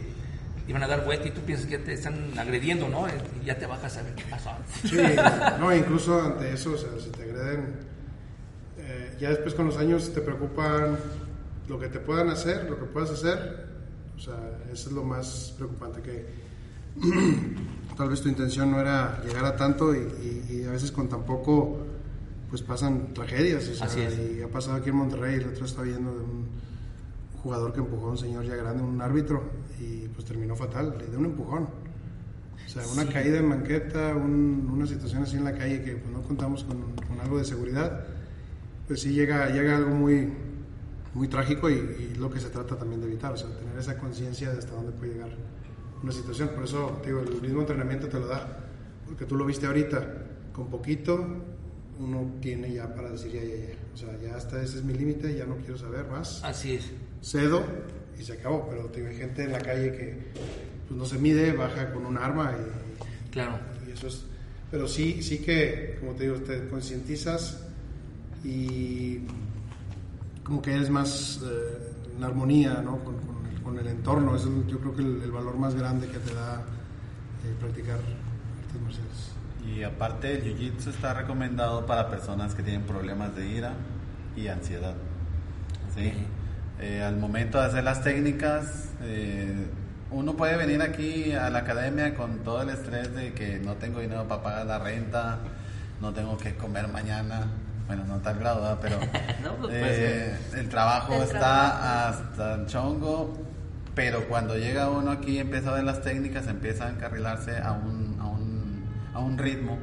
iban 0.68 0.84
a 0.84 0.88
dar 0.88 1.04
vuelta 1.04 1.28
y 1.28 1.32
tú 1.32 1.42
piensas 1.42 1.68
que 1.68 1.80
te 1.80 1.94
están 1.94 2.38
agrediendo, 2.38 2.88
¿no? 2.90 3.08
Y 3.08 3.46
ya 3.46 3.58
te 3.58 3.66
bajas 3.66 3.98
a 3.98 4.04
ver 4.04 4.14
qué 4.16 4.24
pasó. 4.30 4.52
Sí, 4.84 4.98
no, 5.60 5.76
incluso 5.76 6.22
ante 6.22 6.54
eso, 6.54 6.74
o 6.74 6.78
sea, 6.78 6.90
si 7.00 7.10
te 7.10 7.24
agreden, 7.24 7.76
eh, 8.78 9.16
ya 9.20 9.30
después 9.30 9.56
con 9.56 9.66
los 9.66 9.78
años 9.78 10.14
te 10.14 10.22
preocupan 10.22 10.98
lo 11.68 11.80
que 11.80 11.88
te 11.88 12.00
puedan 12.00 12.30
hacer, 12.30 12.70
lo 12.70 12.80
que 12.80 12.86
puedas 12.86 13.10
hacer, 13.10 13.68
o 14.16 14.20
sea, 14.20 14.36
eso 14.72 14.90
es 14.90 14.96
lo 14.96 15.04
más 15.04 15.54
preocupante 15.58 16.02
que 16.02 16.26
tal 17.98 18.10
vez 18.10 18.22
tu 18.22 18.30
intención 18.30 18.72
no 18.72 18.80
era 18.80 19.22
llegar 19.24 19.46
a 19.46 19.56
tanto 19.56 19.96
y, 19.96 20.46
y 20.50 20.64
a 20.66 20.72
veces 20.72 20.92
con 20.92 21.10
tan 21.10 21.24
poco 21.24 21.86
pues 22.50 22.62
pasan 22.62 23.14
tragedias. 23.14 23.70
Y 23.98 24.42
ha 24.42 24.48
pasado 24.48 24.78
aquí 24.78 24.90
en 24.90 24.96
Monterrey, 24.96 25.36
el 25.36 25.50
otro 25.50 25.66
estaba 25.66 25.84
viendo 25.84 26.12
de 26.12 26.22
un 26.22 26.49
jugador 27.44 27.74
que 27.74 27.80
empujó 27.80 28.08
a 28.08 28.12
un 28.12 28.18
señor 28.18 28.46
ya 28.46 28.56
grande, 28.56 28.84
un 28.84 29.02
árbitro, 29.02 29.44
y 29.80 30.08
pues 30.10 30.26
terminó 30.26 30.56
fatal, 30.56 30.96
le 30.98 31.08
dio 31.08 31.20
un 31.20 31.26
empujón. 31.26 31.68
O 32.66 32.70
sea, 32.70 32.84
una 32.88 33.12
caída 33.12 33.40
en 33.40 33.50
banqueta, 33.50 34.14
una 34.16 34.86
situación 34.86 35.24
así 35.24 35.38
en 35.38 35.44
la 35.44 35.54
calle 35.54 35.82
que 35.82 35.94
pues, 35.94 36.14
no 36.14 36.22
contamos 36.22 36.64
con, 36.64 37.20
algo 37.20 37.40
de 37.40 37.46
seguridad, 37.46 38.06
pues 38.88 39.02
sí 39.02 39.12
llega, 39.12 39.50
llega 39.50 39.76
algo 39.76 39.90
muy, 39.90 40.32
muy 41.16 41.28
trágico 41.28 41.70
y, 41.70 42.16
lo 42.20 42.30
que 42.30 42.40
se 42.40 42.50
trata 42.50 42.78
también 42.78 43.02
de 43.02 43.08
evitar, 43.08 43.34
o 43.34 43.38
sea, 43.38 43.50
tener 43.58 43.78
esa 43.78 43.98
conciencia 43.98 44.52
de 44.52 44.60
hasta 44.60 44.76
dónde 44.76 44.92
puede 44.92 45.14
llegar 45.14 45.32
una 46.04 46.12
situación. 46.12 46.50
Por 46.50 46.66
eso, 46.66 47.02
digo, 47.04 47.22
el 47.22 47.42
mismo 47.42 47.62
entrenamiento 47.62 48.08
te 48.08 48.20
lo 48.20 48.28
da, 48.28 48.60
porque 49.06 49.26
tú 49.26 49.36
lo 49.36 49.46
viste 49.46 49.66
ahorita, 49.66 50.06
con 50.54 50.70
poquito, 50.70 51.26
uno 52.00 52.34
tiene 52.40 52.72
ya 52.72 52.94
para 52.94 53.10
decir 53.10 53.32
ya, 53.32 53.42
ya, 53.42 53.56
ya. 53.56 53.76
O 53.94 53.98
sea, 53.98 54.18
ya 54.22 54.36
hasta 54.36 54.62
ese 54.62 54.78
es 54.78 54.84
mi 54.84 54.94
límite, 54.94 55.36
ya 55.36 55.46
no 55.46 55.56
quiero 55.58 55.78
saber 55.78 56.08
más. 56.08 56.44
Así 56.44 56.74
es. 56.74 56.92
Cedo 57.22 57.64
y 58.20 58.24
se 58.24 58.34
acabó. 58.34 58.68
Pero 58.70 58.86
tengo 58.86 59.10
gente 59.16 59.44
en 59.44 59.52
la 59.52 59.60
calle 59.60 59.92
que 59.92 60.32
pues, 60.88 60.98
no 60.98 61.06
se 61.06 61.18
mide, 61.18 61.54
baja 61.54 61.92
con 61.94 62.06
un 62.06 62.18
arma 62.18 62.54
y. 62.54 63.32
Claro. 63.32 63.60
Y 63.88 63.92
eso 63.92 64.08
es. 64.08 64.26
Pero 64.72 64.88
sí, 64.88 65.24
sí 65.24 65.40
que, 65.40 65.98
como 66.00 66.14
te 66.14 66.26
digo, 66.26 66.38
te 66.38 66.68
concientizas 66.68 67.64
y 68.44 69.20
como 70.44 70.62
que 70.62 70.74
eres 70.74 70.90
más 70.90 71.42
eh, 71.44 72.16
en 72.16 72.24
armonía 72.24 72.82
¿no? 72.84 73.00
con, 73.04 73.16
con, 73.64 73.80
el, 73.80 73.88
entorno. 73.88 74.36
Eso 74.36 74.48
es 74.48 74.68
yo 74.68 74.80
creo 74.80 74.96
que 74.96 75.02
el, 75.02 75.32
valor 75.32 75.58
más 75.58 75.74
grande 75.74 76.08
que 76.08 76.20
te 76.20 76.34
da 76.34 76.64
eh, 77.46 77.56
practicar 77.60 77.96
artes 77.96 78.82
marciales. 78.82 79.32
Y 79.66 79.84
aparte 79.84 80.34
el 80.34 80.44
Jiu-Jitsu 80.44 80.90
está 80.90 81.14
recomendado 81.14 81.86
para 81.86 82.10
personas 82.10 82.54
que 82.54 82.64
tienen 82.64 82.84
problemas 82.84 83.36
de 83.36 83.48
ira 83.48 83.74
y 84.36 84.48
ansiedad. 84.48 84.96
¿sí? 85.96 86.12
Eh, 86.80 87.04
al 87.04 87.18
momento 87.18 87.60
de 87.60 87.66
hacer 87.66 87.84
las 87.84 88.02
técnicas, 88.04 88.90
eh, 89.02 89.68
uno 90.12 90.36
puede 90.36 90.56
venir 90.56 90.82
aquí 90.82 91.34
a 91.34 91.50
la 91.50 91.60
academia 91.60 92.16
con 92.16 92.40
todo 92.40 92.62
el 92.62 92.70
estrés 92.70 93.14
de 93.14 93.34
que 93.34 93.60
no 93.60 93.76
tengo 93.76 94.00
dinero 94.00 94.28
para 94.28 94.42
pagar 94.42 94.66
la 94.66 94.80
renta, 94.80 95.40
no 96.00 96.14
tengo 96.14 96.38
que 96.38 96.56
comer 96.56 96.88
mañana, 96.88 97.48
bueno, 97.88 98.06
no 98.06 98.20
tal 98.20 98.40
grado, 98.40 98.78
pero 98.82 98.98
pues, 99.62 99.74
eh, 99.74 100.38
el 100.56 100.70
trabajo 100.70 101.22
está 101.22 102.08
hasta 102.10 102.56
el 102.56 102.66
chongo, 102.68 103.38
pero 103.94 104.28
cuando 104.28 104.58
llega 104.58 104.90
uno 104.90 105.12
aquí 105.12 105.34
y 105.34 105.40
empieza 105.40 105.72
a 105.72 105.74
ver 105.74 105.84
las 105.84 106.02
técnicas, 106.02 106.48
empieza 106.48 106.88
a 106.88 106.90
encarrilarse 106.92 107.58
a 107.58 107.74
un, 107.74 108.18
a 108.20 108.26
un 108.26 108.50
a 109.14 109.20
un 109.20 109.38
ritmo, 109.38 109.78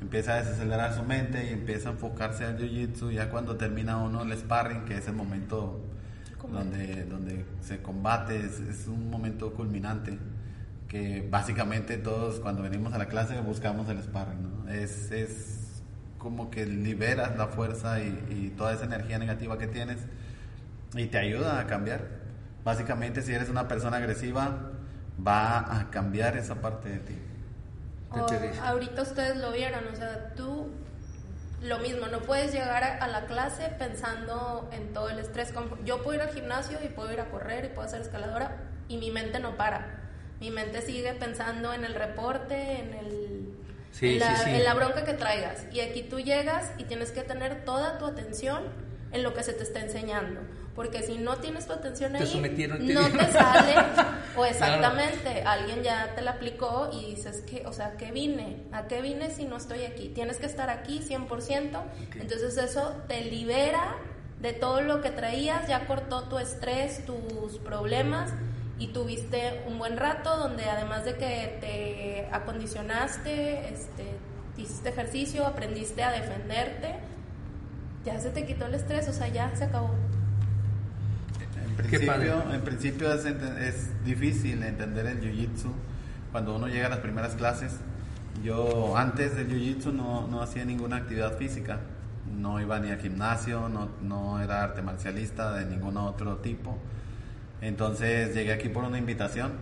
empieza 0.00 0.34
a 0.34 0.42
desacelerar 0.42 0.94
su 0.94 1.02
mente 1.02 1.46
y 1.46 1.52
empieza 1.52 1.90
a 1.90 1.92
enfocarse 1.92 2.44
al 2.44 2.58
jiu-jitsu. 2.58 3.10
Ya 3.12 3.30
cuando 3.30 3.56
termina 3.56 3.98
uno 3.98 4.22
el 4.22 4.36
sparring, 4.36 4.84
que 4.84 4.98
es 4.98 5.06
el 5.08 5.14
momento 5.14 5.80
donde, 6.52 7.04
donde 7.04 7.44
se 7.60 7.82
combate, 7.82 8.38
es, 8.38 8.86
un 8.86 9.10
momento 9.10 9.52
culminante. 9.54 10.18
Que 10.88 11.26
básicamente 11.30 11.98
todos 11.98 12.40
cuando 12.40 12.62
venimos 12.62 12.92
a 12.94 12.98
la 12.98 13.06
clase 13.06 13.40
buscamos 13.40 13.88
el 13.88 14.02
sparring. 14.02 14.68
Es, 14.68 15.12
es 15.12 15.82
como 16.18 16.50
que 16.50 16.66
liberas 16.66 17.36
la 17.36 17.46
fuerza 17.46 18.00
y, 18.00 18.08
y 18.30 18.54
toda 18.56 18.74
esa 18.74 18.84
energía 18.84 19.18
negativa 19.18 19.56
que 19.56 19.68
tienes 19.68 19.98
y 20.94 21.06
te 21.06 21.18
ayuda 21.18 21.60
a 21.60 21.66
cambiar. 21.66 22.08
Básicamente, 22.64 23.22
si 23.22 23.32
eres 23.32 23.48
una 23.48 23.68
persona 23.68 23.98
agresiva, 23.98 24.72
va 25.24 25.78
a 25.78 25.90
cambiar 25.90 26.36
esa 26.36 26.56
parte 26.56 26.88
de 26.88 26.98
ti 26.98 27.14
ahorita 28.62 29.02
ustedes 29.02 29.36
lo 29.36 29.52
vieron, 29.52 29.86
o 29.92 29.96
sea, 29.96 30.32
tú 30.34 30.68
lo 31.62 31.78
mismo, 31.78 32.06
no 32.06 32.20
puedes 32.20 32.52
llegar 32.52 32.82
a, 32.84 33.06
la 33.06 33.26
clase 33.26 33.68
pensando 33.78 34.68
en 34.72 34.92
todo 34.92 35.10
el 35.10 35.18
estrés. 35.18 35.52
Yo 35.84 36.02
puedo 36.02 36.16
ir 36.16 36.22
al 36.22 36.34
gimnasio 36.34 36.78
y 36.82 36.88
puedo 36.88 37.12
ir 37.12 37.20
a 37.20 37.30
correr 37.30 37.66
y 37.66 37.68
puedo 37.68 37.86
hacer 37.86 38.00
escaladora 38.00 38.56
y 38.88 38.96
mi 38.96 39.10
mente 39.10 39.40
no 39.40 39.56
para. 39.56 39.98
Mi 40.40 40.50
mente 40.50 40.80
sigue 40.80 41.12
pensando 41.12 41.74
en 41.74 41.84
el 41.84 41.94
reporte, 41.94 42.80
en 42.80 42.94
el 42.94 43.30
en 44.00 44.64
la 44.64 44.74
bronca 44.74 45.04
que 45.04 45.12
traigas. 45.14 45.66
Y 45.72 45.80
aquí 45.80 46.02
tú 46.02 46.20
llegas 46.20 46.70
y 46.78 46.84
tienes 46.84 47.10
que 47.10 47.22
tener 47.22 47.64
toda 47.64 47.98
tu 47.98 48.06
atención 48.06 48.62
en 49.12 49.22
lo 49.22 49.34
que 49.34 49.42
se 49.42 49.52
te 49.52 49.62
está 49.62 49.80
enseñando. 49.80 50.40
Porque 50.74 51.02
si 51.02 51.18
no 51.18 51.36
tienes 51.36 51.66
tu 51.66 51.72
atención 51.72 52.14
ahí, 52.16 52.22
no 52.80 53.10
te 53.10 53.32
sale, 53.32 53.74
o 54.36 54.44
exactamente, 54.46 55.42
alguien 55.42 55.82
ya 55.82 56.14
te 56.14 56.22
la 56.22 56.32
aplicó 56.32 56.90
y 56.92 57.14
dices 57.14 57.42
que, 57.42 57.66
o 57.66 57.72
sea, 57.72 57.96
¿qué 57.96 58.12
vine? 58.12 58.64
¿A 58.72 58.86
qué 58.86 59.02
vine 59.02 59.30
si 59.30 59.44
no 59.44 59.56
estoy 59.56 59.84
aquí? 59.84 60.08
Tienes 60.08 60.38
que 60.38 60.46
estar 60.46 60.70
aquí 60.70 61.00
100%, 61.00 61.82
entonces 62.14 62.56
eso 62.56 62.94
te 63.08 63.22
libera 63.22 63.96
de 64.40 64.52
todo 64.52 64.80
lo 64.80 65.00
que 65.02 65.10
traías, 65.10 65.68
ya 65.68 65.86
cortó 65.86 66.24
tu 66.24 66.38
estrés, 66.38 67.04
tus 67.04 67.58
problemas 67.58 68.32
y 68.78 68.88
tuviste 68.88 69.62
un 69.66 69.78
buen 69.78 69.98
rato 69.98 70.36
donde 70.38 70.64
además 70.64 71.04
de 71.04 71.16
que 71.16 71.58
te 71.60 72.28
acondicionaste, 72.34 73.68
este, 73.68 74.04
hiciste 74.56 74.88
ejercicio, 74.88 75.46
aprendiste 75.46 76.02
a 76.02 76.12
defenderte, 76.12 76.94
ya 78.04 78.18
se 78.20 78.30
te 78.30 78.46
quitó 78.46 78.66
el 78.66 78.74
estrés, 78.74 79.08
o 79.08 79.12
sea, 79.12 79.28
ya 79.28 79.54
se 79.54 79.64
acabó 79.64 79.90
principio, 81.82 82.52
en 82.52 82.60
principio 82.62 83.12
es, 83.12 83.24
es, 83.24 84.04
difícil 84.04 84.62
entender 84.62 85.06
el 85.06 85.20
jiu-jitsu 85.20 85.70
cuando 86.32 86.56
uno 86.56 86.68
llega 86.68 86.86
a 86.86 86.90
las 86.90 87.00
primeras 87.00 87.34
clases. 87.34 87.76
Yo 88.42 88.96
antes 88.96 89.36
del 89.36 89.48
jiu-jitsu 89.48 89.92
no, 89.92 90.26
no, 90.26 90.42
hacía 90.42 90.64
ninguna 90.64 90.96
actividad 90.96 91.36
física, 91.36 91.80
no 92.38 92.60
iba 92.60 92.78
ni 92.78 92.90
al 92.90 92.98
gimnasio, 92.98 93.68
no, 93.68 93.90
no 94.02 94.40
era 94.40 94.62
arte 94.62 94.82
marcialista 94.82 95.52
de 95.52 95.66
ningún 95.66 95.96
otro 95.96 96.36
tipo. 96.38 96.78
Entonces 97.60 98.34
llegué 98.34 98.52
aquí 98.52 98.68
por 98.68 98.84
una 98.84 98.98
invitación. 98.98 99.52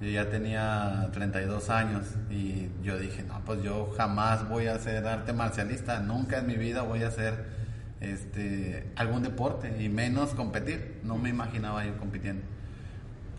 Yo 0.00 0.08
ya 0.08 0.28
tenía 0.28 1.10
32 1.12 1.70
años 1.70 2.04
y 2.28 2.68
yo 2.82 2.98
dije, 2.98 3.22
no, 3.22 3.40
pues 3.46 3.62
yo 3.62 3.94
jamás 3.96 4.48
voy 4.48 4.66
a 4.66 4.76
ser 4.78 5.06
arte 5.06 5.32
marcialista, 5.32 6.00
nunca 6.00 6.38
en 6.38 6.48
mi 6.48 6.56
vida 6.56 6.82
voy 6.82 7.04
a 7.04 7.10
ser 7.12 7.61
este, 8.02 8.90
algún 8.96 9.22
deporte 9.22 9.82
y 9.82 9.88
menos 9.88 10.30
competir. 10.30 11.00
No 11.04 11.16
me 11.16 11.30
imaginaba 11.30 11.84
yo 11.84 11.96
compitiendo. 11.98 12.42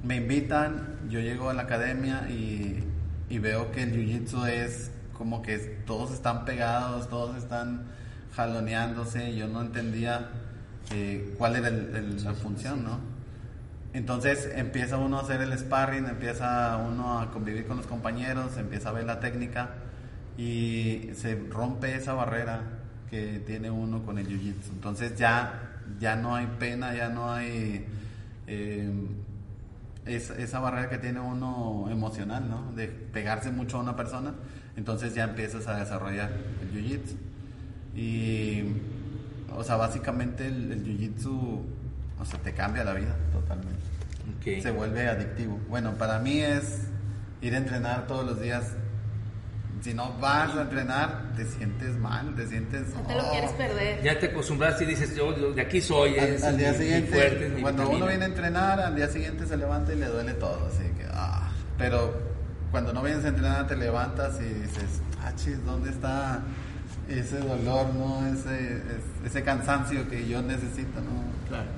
Me 0.04 0.18
invitan, 0.18 1.00
yo 1.10 1.20
llego 1.20 1.50
a 1.50 1.54
la 1.54 1.64
academia 1.64 2.28
y, 2.30 2.84
veo 3.40 3.72
que 3.72 3.82
el 3.82 3.94
jiu-jitsu 3.94 4.48
es 4.48 4.92
como 5.18 5.42
que 5.42 5.58
todos 5.58 6.12
están 6.12 6.46
pegados, 6.46 7.10
todos 7.10 7.36
están 7.36 7.86
jaloneándose. 8.36 9.36
Yo 9.36 9.48
no 9.48 9.62
entendía 9.62 10.30
eh, 10.92 11.34
cuál 11.38 11.56
era 11.56 11.70
la 11.72 12.34
función, 12.34 12.84
¿no? 12.84 13.00
entonces 13.94 14.50
empieza 14.56 14.98
uno 14.98 15.20
a 15.20 15.22
hacer 15.22 15.42
el 15.42 15.58
sparring, 15.58 16.08
empieza 16.08 16.78
uno 16.78 17.20
a 17.20 17.32
convivir 17.32 17.68
con 17.68 17.78
los 17.78 17.86
compañeros, 17.86 18.58
empieza 18.58 18.90
a 18.90 18.92
ver 18.92 19.06
la 19.06 19.20
técnica 19.20 19.76
y 20.36 21.12
se 21.16 21.36
rompe 21.50 21.96
esa 21.96 22.14
barrera 22.14 22.62
que 23.14 23.44
tiene 23.46 23.70
uno 23.70 24.04
con 24.04 24.18
el 24.18 24.28
jiu-jitsu. 24.28 24.72
Entonces 24.72 25.16
ya, 25.16 25.78
ya 26.00 26.16
no 26.16 26.36
hay 26.36 26.48
pena, 26.58 26.96
ya 26.96 27.10
no 27.10 27.32
hay 27.32 27.86
eh, 28.48 28.92
esa 30.08 30.60
barrera 30.60 30.90
que 30.90 30.98
tiene 30.98 31.20
uno 31.20 31.86
emocional, 31.92 32.50
¿no? 32.50 32.72
De 32.72 32.88
pegarse 32.88 33.52
mucho 33.52 33.78
a 33.78 33.82
una 33.82 33.96
persona. 33.96 34.34
Entonces 34.76 35.14
ya 35.14 35.26
empiezas 35.26 35.68
a 35.68 35.78
desarrollar 35.78 36.32
el 36.64 36.72
jiu-jitsu. 36.74 37.16
Y, 37.96 38.64
o 39.56 39.64
sea, 39.64 39.76
básicamente 39.76 40.48
el, 40.48 40.72
el 40.72 40.84
jiu-jitsu, 40.84 41.62
o 42.20 42.26
sea, 42.26 42.40
te 42.40 42.54
cambia 42.54 42.84
la 42.84 42.96
vida 42.96 43.16
totalmente. 43.32 43.84
Se 44.60 44.72
vuelve 44.72 45.08
adictivo. 45.08 45.60
Bueno, 45.70 45.94
para 46.00 46.18
mí 46.18 46.40
es 46.40 46.88
ir 47.44 47.54
a 47.54 47.58
entrenar 47.58 48.08
todos 48.08 48.26
los 48.26 48.42
días 48.42 48.72
si 49.84 49.94
no 49.94 50.14
vas 50.14 50.56
a 50.56 50.62
entrenar, 50.62 51.34
te 51.36 51.46
sientes 51.46 51.98
mal, 51.98 52.34
te 52.36 52.48
sientes... 52.48 52.88
No 52.96 53.02
te 53.02 53.16
lo 53.16 53.30
quieres 53.32 53.52
oh. 53.54 53.58
perder. 53.58 54.02
Ya 54.02 54.18
te 54.18 54.28
acostumbraste 54.28 54.86
y 54.86 54.88
dices, 54.88 55.14
yo 55.14 55.34
de 55.34 55.62
aquí 55.62 55.82
soy. 55.82 56.18
Al, 56.18 56.58
día 56.58 56.74
siguiente, 56.74 57.58
cuando 57.60 57.90
uno 57.90 58.08
viene 58.08 58.24
a 58.24 58.28
entrenar, 58.30 58.80
al 58.80 58.96
día 58.96 59.10
siguiente 59.10 59.46
se 59.46 59.58
levanta 59.58 59.92
y 59.92 59.98
le 59.98 60.06
duele 60.06 60.34
todo, 60.36 60.68
así 60.68 60.84
que... 60.98 61.06
Ah. 61.12 61.52
Pero 61.78 62.14
cuando 62.72 62.94
no 62.94 63.04
vienes 63.04 63.26
a 63.26 63.28
entrenar, 63.28 63.68
te 63.68 63.76
levantas 63.76 64.40
y 64.40 64.46
dices, 64.46 65.02
ah, 65.22 65.34
chis, 65.36 65.64
¿dónde 65.66 65.90
está 65.90 66.42
ese 67.10 67.40
dolor, 67.40 67.94
no? 67.94 68.26
Ese, 68.28 68.82
ese 69.26 69.44
cansancio 69.44 70.08
que 70.10 70.26
yo 70.26 70.42
necesito, 70.42 71.02
¿no? 71.02 71.24
Claro. 71.50 71.70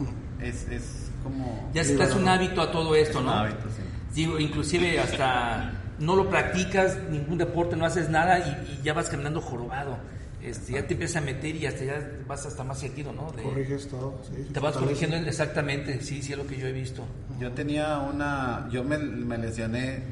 Es, 0.40 0.68
es 0.68 1.10
como... 1.22 1.70
Ya 1.72 1.84
se 1.84 1.96
te 1.96 2.02
hace 2.02 2.18
un 2.18 2.28
hábito 2.28 2.60
a 2.60 2.70
todo 2.70 2.94
esto, 2.96 3.20
¿no? 3.20 3.32
Un 3.32 3.38
hábito, 3.38 3.68
sí. 3.70 3.82
Digo, 4.12 4.38
inclusive 4.38 4.98
hasta 4.98 5.72
no 5.98 6.16
lo 6.16 6.28
practicas, 6.28 6.98
ningún 7.10 7.38
deporte, 7.38 7.76
no 7.76 7.84
haces 7.84 8.08
nada 8.08 8.38
y, 8.38 8.82
ya 8.82 8.92
vas 8.92 9.08
caminando 9.08 9.40
jorobado. 9.40 9.98
Este, 10.42 10.74
ya 10.74 10.86
te 10.86 10.92
empiezas 10.92 11.22
a 11.22 11.24
meter 11.24 11.56
y 11.56 11.64
hasta 11.64 11.84
ya 11.84 12.10
vas 12.26 12.44
hasta 12.44 12.62
más 12.64 12.78
seguido, 12.78 13.12
¿no? 13.12 13.32
Corriges 13.42 13.88
todo, 13.88 14.20
sí. 14.22 14.46
Te 14.52 14.60
vas 14.60 14.76
corrigiendo 14.76 15.16
exactamente, 15.16 16.02
sí, 16.02 16.22
sí 16.22 16.32
es 16.32 16.38
lo 16.38 16.46
que 16.46 16.58
yo 16.58 16.66
he 16.66 16.72
visto. 16.72 17.02
Yo 17.40 17.50
tenía 17.52 17.98
una, 17.98 18.68
yo 18.70 18.84
me, 18.84 18.98
me 18.98 19.38
lesioné 19.38 20.02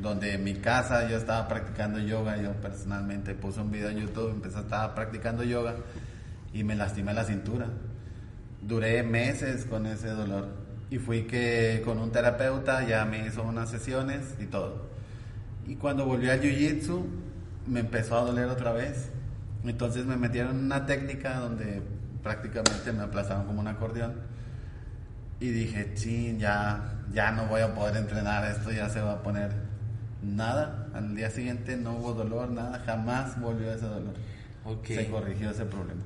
donde 0.00 0.34
en 0.34 0.44
mi 0.44 0.54
casa 0.54 1.08
yo 1.08 1.16
estaba 1.16 1.48
practicando 1.48 1.98
yoga, 1.98 2.36
yo 2.36 2.52
personalmente 2.60 3.34
puse 3.34 3.60
un 3.60 3.70
video 3.70 3.90
en 3.90 3.98
YouTube, 3.98 4.30
empecé, 4.30 4.60
estaba 4.60 4.94
practicando 4.94 5.42
yoga 5.42 5.76
y 6.52 6.64
me 6.64 6.74
lastimé 6.74 7.14
la 7.14 7.24
cintura. 7.24 7.66
Duré 8.60 9.02
meses 9.02 9.64
con 9.64 9.86
ese 9.86 10.08
dolor 10.08 10.48
y 10.90 10.98
fui 10.98 11.22
que 11.22 11.82
con 11.84 11.98
un 11.98 12.12
terapeuta 12.12 12.86
ya 12.86 13.04
me 13.04 13.26
hizo 13.26 13.42
unas 13.42 13.70
sesiones 13.70 14.36
y 14.40 14.46
todo. 14.46 14.91
Y 15.66 15.76
cuando 15.76 16.04
volví 16.04 16.28
al 16.28 16.40
jiu-jitsu, 16.40 17.04
me 17.66 17.80
empezó 17.80 18.18
a 18.18 18.22
doler 18.22 18.46
otra 18.46 18.72
vez. 18.72 19.10
Entonces 19.64 20.04
me 20.04 20.16
metieron 20.16 20.58
en 20.58 20.64
una 20.64 20.86
técnica 20.86 21.38
donde 21.38 21.82
prácticamente 22.22 22.92
me 22.92 23.02
aplazaron 23.02 23.46
como 23.46 23.60
un 23.60 23.68
acordeón. 23.68 24.14
Y 25.40 25.50
dije, 25.50 25.92
ching, 25.94 26.38
ya, 26.38 27.00
ya 27.12 27.32
no 27.32 27.46
voy 27.46 27.60
a 27.62 27.74
poder 27.74 27.96
entrenar, 27.96 28.44
esto 28.50 28.70
ya 28.70 28.88
se 28.88 29.00
va 29.00 29.14
a 29.14 29.22
poner 29.22 29.50
nada. 30.22 30.88
Al 30.94 31.14
día 31.16 31.30
siguiente 31.30 31.76
no 31.76 31.96
hubo 31.96 32.12
dolor, 32.12 32.50
nada, 32.50 32.80
jamás 32.86 33.40
volvió 33.40 33.72
ese 33.72 33.86
dolor. 33.86 34.14
Se 34.84 35.08
corrigió 35.08 35.50
ese 35.50 35.64
problema. 35.64 36.02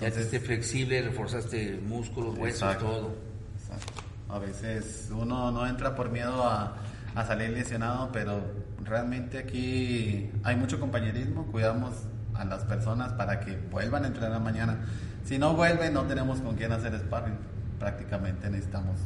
Entonces, 0.00 0.30
ya 0.30 0.40
flexible, 0.40 1.02
reforzaste 1.02 1.80
músculos, 1.86 2.36
huesos, 2.38 2.78
todo. 2.78 3.16
Exacto. 3.56 4.02
A 4.28 4.38
veces 4.38 5.08
uno 5.10 5.50
no 5.50 5.66
entra 5.66 5.94
por 5.94 6.10
miedo 6.10 6.44
a, 6.44 6.76
a 7.14 7.24
salir 7.24 7.50
lesionado, 7.50 8.10
pero 8.12 8.42
realmente 8.88 9.38
aquí 9.38 10.30
hay 10.42 10.56
mucho 10.56 10.80
compañerismo, 10.80 11.46
cuidamos 11.46 11.94
a 12.34 12.44
las 12.44 12.64
personas 12.64 13.12
para 13.12 13.40
que 13.40 13.56
vuelvan 13.70 14.04
a 14.04 14.08
entrenar 14.08 14.40
mañana. 14.40 14.78
Si 15.24 15.38
no 15.38 15.54
vuelven, 15.54 15.92
no 15.92 16.04
tenemos 16.04 16.40
con 16.40 16.56
quién 16.56 16.72
hacer 16.72 16.98
sparring. 16.98 17.36
Prácticamente 17.78 18.48
necesitamos 18.50 18.96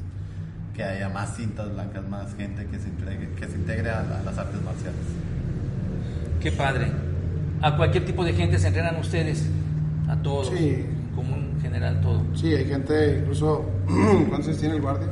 que 0.74 0.84
haya 0.84 1.08
más 1.08 1.36
cintas 1.36 1.72
blancas, 1.72 2.08
más 2.08 2.34
gente 2.36 2.66
que 2.66 2.78
se, 2.78 2.88
integre, 2.88 3.30
que 3.30 3.46
se 3.46 3.56
integre 3.56 3.90
a, 3.90 4.22
las 4.24 4.38
artes 4.38 4.62
marciales. 4.62 5.00
Qué 6.40 6.52
padre. 6.52 6.92
¿A 7.60 7.76
cualquier 7.76 8.04
tipo 8.04 8.24
de 8.24 8.32
gente 8.32 8.58
se 8.58 8.68
entrenan 8.68 8.96
ustedes? 8.96 9.48
A 10.08 10.16
todos. 10.16 10.48
Sí. 10.48 10.86
En 10.86 11.10
común, 11.14 11.58
general, 11.60 12.00
todo. 12.00 12.24
Sí, 12.34 12.54
hay 12.54 12.64
gente, 12.66 13.18
incluso, 13.20 13.64
¿cuántos 14.28 14.48
años 14.48 14.60
tiene 14.60 14.76
el 14.76 14.80
guardia? 14.80 15.08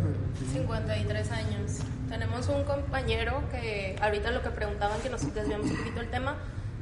53 0.53 1.33
años. 1.33 1.60
Tenemos 2.21 2.49
un 2.49 2.65
compañero 2.65 3.43
que, 3.51 3.97
ahorita 3.99 4.31
lo 4.31 4.43
que 4.43 4.51
preguntaban, 4.51 5.01
que 5.01 5.09
nos 5.09 5.23
desviamos 5.33 5.71
un 5.71 5.77
poquito 5.79 6.03
el 6.03 6.11
tema, 6.11 6.37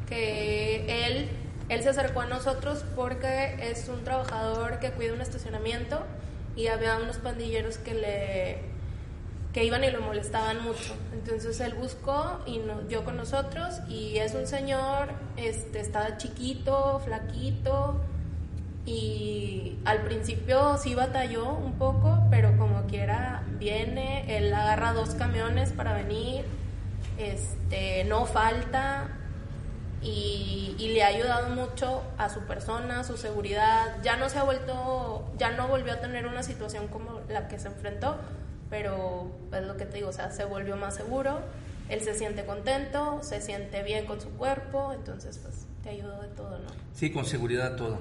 que 0.09 1.07
él, 1.07 1.29
él 1.69 1.83
se 1.85 1.91
acercó 1.91 2.23
a 2.23 2.27
nosotros 2.27 2.85
porque 2.97 3.55
es 3.61 3.89
un 3.89 4.03
trabajador 4.03 4.81
que 4.81 4.91
cuida 4.91 5.13
un 5.13 5.21
estacionamiento 5.21 6.05
y 6.57 6.67
había 6.67 6.97
unos 6.97 7.19
pandilleros 7.19 7.79
que 7.79 7.95
le 7.95 8.59
que 9.53 9.65
iban 9.65 9.85
y 9.85 9.93
lo 9.93 10.01
molestaban 10.01 10.61
mucho. 10.61 10.97
Entonces 11.13 11.61
él 11.61 11.75
buscó 11.75 12.41
y 12.45 12.59
nos 12.59 12.89
dio 12.89 13.05
con 13.05 13.17
nosotros 13.17 13.77
y 13.89 14.19
es 14.19 14.35
un 14.35 14.49
señor, 14.49 15.11
este, 15.37 15.79
está 15.79 16.17
chiquito, 16.17 17.01
flaquito, 17.05 18.01
y 18.89 19.79
al 19.85 20.01
principio 20.03 20.79
sí 20.79 20.95
batalló 20.95 21.53
un 21.53 21.75
poco, 21.75 22.19
pero 22.31 22.57
como 22.57 22.78
quiera 22.89 23.43
viene, 23.59 24.37
él 24.37 24.53
agarra 24.53 24.93
dos 24.93 25.11
camiones 25.15 25.73
para 25.73 25.95
venir, 25.95 26.45
este, 27.19 28.05
no 28.05 28.27
falta 28.27 29.09
y, 30.03 30.75
le 30.79 31.03
ha 31.03 31.09
ayudado 31.09 31.51
mucho 31.51 32.03
a 32.17 32.29
su 32.29 32.41
persona, 32.41 33.05
su 33.05 33.17
seguridad. 33.17 33.99
Ya 34.03 34.17
no 34.17 34.29
se 34.29 34.39
ha 34.39 34.43
vuelto, 34.43 35.25
ya 35.39 35.51
no 35.51 35.69
volvió 35.69 35.93
a 35.93 36.01
tener 36.01 36.27
una 36.27 36.43
situación 36.43 36.89
como 36.89 37.21
la 37.29 37.49
que 37.49 37.59
se 37.59 37.69
enfrentó, 37.69 38.17
pero 38.71 39.31
es 39.53 39.63
lo 39.63 39.77
que 39.77 39.87
te 39.87 39.97
digo, 39.97 40.09
o 40.09 40.13
sea, 40.13 40.31
se 40.31 40.45
volvió 40.45 40.77
más 40.77 40.95
seguro, 40.95 41.41
él 41.89 42.01
se 42.01 42.15
siente 42.15 42.45
contento, 42.45 43.21
se 43.23 43.41
siente 43.41 43.83
bien 43.83 44.07
con 44.07 44.21
su 44.21 44.31
cuerpo, 44.31 44.93
entonces 44.93 45.39
pues 45.39 45.67
te 45.83 45.91
ayudó 45.91 46.21
de 46.23 46.29
todo, 46.29 46.59
¿no? 46.59 46.71
Sí, 46.95 47.11
con 47.11 47.25
seguridad 47.25 47.77
todo. 47.77 48.01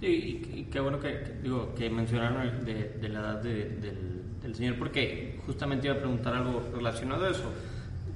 Y, 0.00 0.68
qué 0.70 0.80
bueno 0.80 1.00
que, 1.00 1.38
digo, 1.42 1.74
que 1.74 1.90
mencionaron 1.90 2.64
de, 2.64 3.08
la 3.08 3.18
edad 3.18 3.42
del, 3.42 4.54
señor, 4.54 4.76
porque 4.78 5.38
justamente 5.44 5.88
iba 5.88 5.96
a 5.96 5.98
preguntar 5.98 6.34
algo 6.34 6.62
relacionado 6.74 7.26
a 7.26 7.30
eso. 7.30 7.52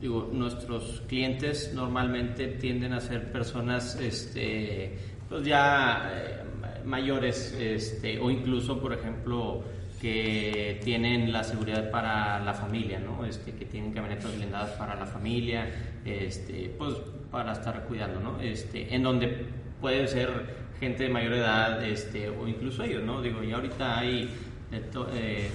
Digo, 0.01 0.31
nuestros 0.33 1.03
clientes 1.09 1.73
normalmente 1.75 2.49
tienden 2.49 2.93
a 2.93 3.01
ser 3.01 3.31
personas 3.31 3.97
este, 4.01 4.97
pues 5.29 5.45
ya 5.45 6.11
eh, 6.13 6.43
mayores 6.85 7.57
este, 7.59 8.19
o 8.19 8.31
incluso, 8.31 8.81
por 8.81 8.93
ejemplo, 8.93 9.63
que 10.01 10.81
tienen 10.83 11.33
la 11.33 11.45
seguridad 11.45 11.91
para 11.91 12.41
la 12.41 12.55
familia, 12.55 12.99
¿no? 12.99 13.25
Este, 13.25 13.53
que 13.53 13.67
tienen 13.67 13.93
camionetas 13.93 14.37
blindadas 14.37 14.71
para 14.71 14.97
la 14.97 15.07
familia, 15.07 15.69
este, 16.05 16.75
pues 16.77 16.95
para 17.31 17.53
estar 17.53 17.85
cuidando, 17.85 18.19
¿no? 18.19 18.41
Este, 18.41 18.93
en 18.93 19.03
donde 19.05 19.47
pueden 19.81 20.09
ser 20.09 20.62
gente 20.83 21.05
de 21.05 21.11
mayor 21.11 21.35
edad 21.35 21.85
este, 21.85 22.29
o 22.29 22.49
incluso 22.49 22.83
ellos, 22.83 23.05
¿no? 23.05 23.23
Digo, 23.23 23.41
ya 23.45 23.55
ahorita 23.55 24.01
hay 24.01 24.29
eh, 24.73 25.49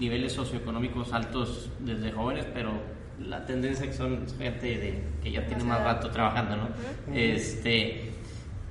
niveles 0.00 0.32
socioeconómicos 0.32 1.12
altos 1.12 1.70
desde 1.80 2.10
jóvenes, 2.10 2.46
pero 2.54 2.70
la 3.20 3.44
tendencia 3.44 3.86
que 3.86 3.92
son 3.92 4.26
gente 4.38 4.66
de, 4.78 5.02
que 5.22 5.32
ya 5.32 5.44
tiene 5.44 5.64
más 5.64 5.84
rato 5.84 6.08
trabajando, 6.08 6.56
¿no? 6.56 6.68
Este, 7.14 8.10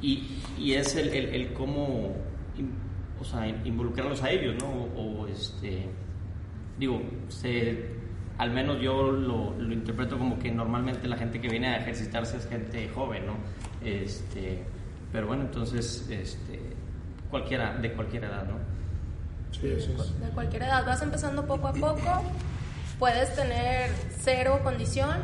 y, 0.01 0.39
y 0.57 0.73
es 0.73 0.95
el, 0.95 1.09
el, 1.09 1.53
cómo 1.53 2.15
o 3.19 3.23
sea, 3.23 3.47
involucrarlos 3.47 4.23
a 4.23 4.31
ellos, 4.31 4.55
¿no? 4.59 4.69
O, 4.99 5.27
este, 5.27 5.85
digo, 6.79 7.03
se, 7.27 7.85
al 8.39 8.49
menos 8.49 8.81
yo 8.81 9.11
lo, 9.11 9.53
lo, 9.59 9.73
interpreto 9.73 10.17
como 10.17 10.39
que 10.39 10.51
normalmente 10.51 11.07
la 11.07 11.17
gente 11.17 11.39
que 11.39 11.49
viene 11.49 11.67
a 11.67 11.77
ejercitarse 11.77 12.37
es 12.37 12.47
gente 12.47 12.89
joven, 12.89 13.27
¿no? 13.27 13.35
Este, 13.85 14.63
pero 15.13 15.27
bueno, 15.27 15.43
entonces, 15.43 16.07
este, 16.09 16.59
cualquiera, 17.29 17.77
de 17.77 17.93
cualquier 17.93 18.23
edad, 18.23 18.45
¿no? 18.45 18.55
Sí, 19.51 19.67
eso 19.67 19.91
es. 19.91 20.19
De 20.19 20.29
cualquier 20.33 20.63
edad, 20.63 20.83
vas 20.83 21.03
empezando 21.03 21.45
poco 21.45 21.67
a 21.67 21.73
poco, 21.73 22.23
puedes 22.97 23.33
tener 23.35 23.91
cero 24.19 24.59
condición 24.63 25.19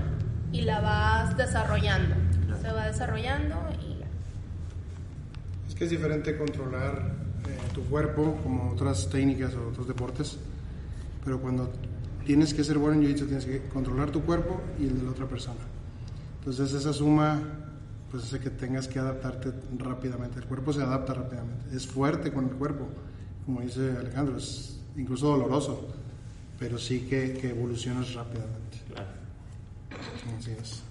y 0.51 0.61
la 0.61 0.79
vas 0.79 1.35
desarrollando. 1.35 2.15
Se 2.61 2.71
va 2.71 2.85
desarrollando 2.85 3.55
y 3.81 4.03
Es 5.67 5.73
que 5.73 5.85
es 5.85 5.89
diferente 5.89 6.37
controlar 6.37 7.15
eh, 7.47 7.57
tu 7.73 7.83
cuerpo 7.85 8.37
como 8.43 8.71
otras 8.71 9.09
técnicas 9.09 9.55
o 9.55 9.69
otros 9.69 9.87
deportes, 9.87 10.37
pero 11.25 11.39
cuando 11.39 11.71
tienes 12.25 12.53
que 12.53 12.63
ser 12.63 12.77
bueno 12.77 13.01
en 13.01 13.07
jiu 13.07 13.25
tienes 13.25 13.45
que 13.45 13.61
controlar 13.69 14.11
tu 14.11 14.21
cuerpo 14.21 14.61
y 14.77 14.85
el 14.85 14.99
de 14.99 15.03
la 15.05 15.11
otra 15.11 15.25
persona. 15.25 15.61
Entonces 16.39 16.73
esa 16.73 16.93
suma 16.93 17.41
pues 18.09 18.23
hace 18.23 18.39
que 18.39 18.49
tengas 18.49 18.87
que 18.87 18.99
adaptarte 18.99 19.51
rápidamente. 19.77 20.39
El 20.39 20.45
cuerpo 20.45 20.73
se 20.73 20.81
adapta 20.81 21.13
rápidamente. 21.13 21.75
Es 21.75 21.87
fuerte 21.87 22.31
con 22.31 22.45
el 22.45 22.55
cuerpo, 22.55 22.87
como 23.45 23.61
dice 23.61 23.95
Alejandro, 23.97 24.37
es 24.37 24.79
incluso 24.97 25.27
doloroso. 25.27 25.87
pero 26.57 26.77
sí 26.77 27.07
que, 27.09 27.33
que 27.33 27.51
evolucionas 27.51 28.13
rápidamente. 28.13 28.79
Claro. 28.87 29.07
Así 30.37 30.51
es. 30.51 30.83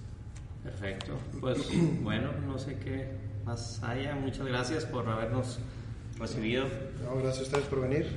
Perfecto. 0.63 1.17
Pues 1.39 1.59
bueno, 2.01 2.31
no 2.45 2.57
sé 2.57 2.77
qué 2.77 3.07
más 3.45 3.81
haya. 3.83 4.15
Muchas 4.15 4.47
gracias 4.47 4.85
por 4.85 5.07
habernos 5.07 5.59
recibido. 6.17 6.65
No, 7.03 7.15
gracias 7.21 7.39
a 7.39 7.43
ustedes 7.43 7.65
por 7.65 7.81
venir. 7.81 8.07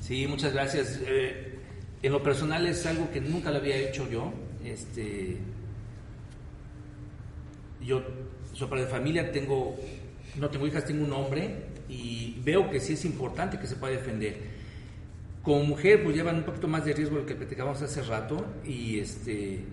Sí, 0.00 0.26
muchas 0.26 0.52
gracias. 0.52 1.00
Eh, 1.06 1.58
en 2.02 2.12
lo 2.12 2.22
personal 2.22 2.66
es 2.66 2.84
algo 2.86 3.10
que 3.10 3.20
nunca 3.20 3.50
lo 3.50 3.58
había 3.58 3.76
hecho 3.76 4.08
yo. 4.08 4.32
Este, 4.64 5.38
yo 7.84 8.02
soy 8.52 8.68
padre 8.68 8.84
de 8.84 8.90
familia, 8.90 9.32
tengo, 9.32 9.76
no 10.38 10.50
tengo 10.50 10.66
hijas, 10.66 10.84
tengo 10.84 11.04
un 11.04 11.12
hombre 11.12 11.66
y 11.88 12.40
veo 12.44 12.70
que 12.70 12.80
sí 12.80 12.94
es 12.94 13.04
importante 13.04 13.58
que 13.58 13.66
se 13.66 13.76
pueda 13.76 13.92
defender. 13.94 14.36
Como 15.42 15.64
mujer, 15.64 16.02
pues 16.04 16.14
llevan 16.14 16.36
un 16.36 16.44
poquito 16.44 16.68
más 16.68 16.84
de 16.84 16.92
riesgo 16.92 17.16
lo 17.16 17.26
que 17.26 17.34
platicábamos 17.34 17.82
hace 17.82 18.02
rato 18.02 18.44
y 18.64 18.98
este, 19.00 19.64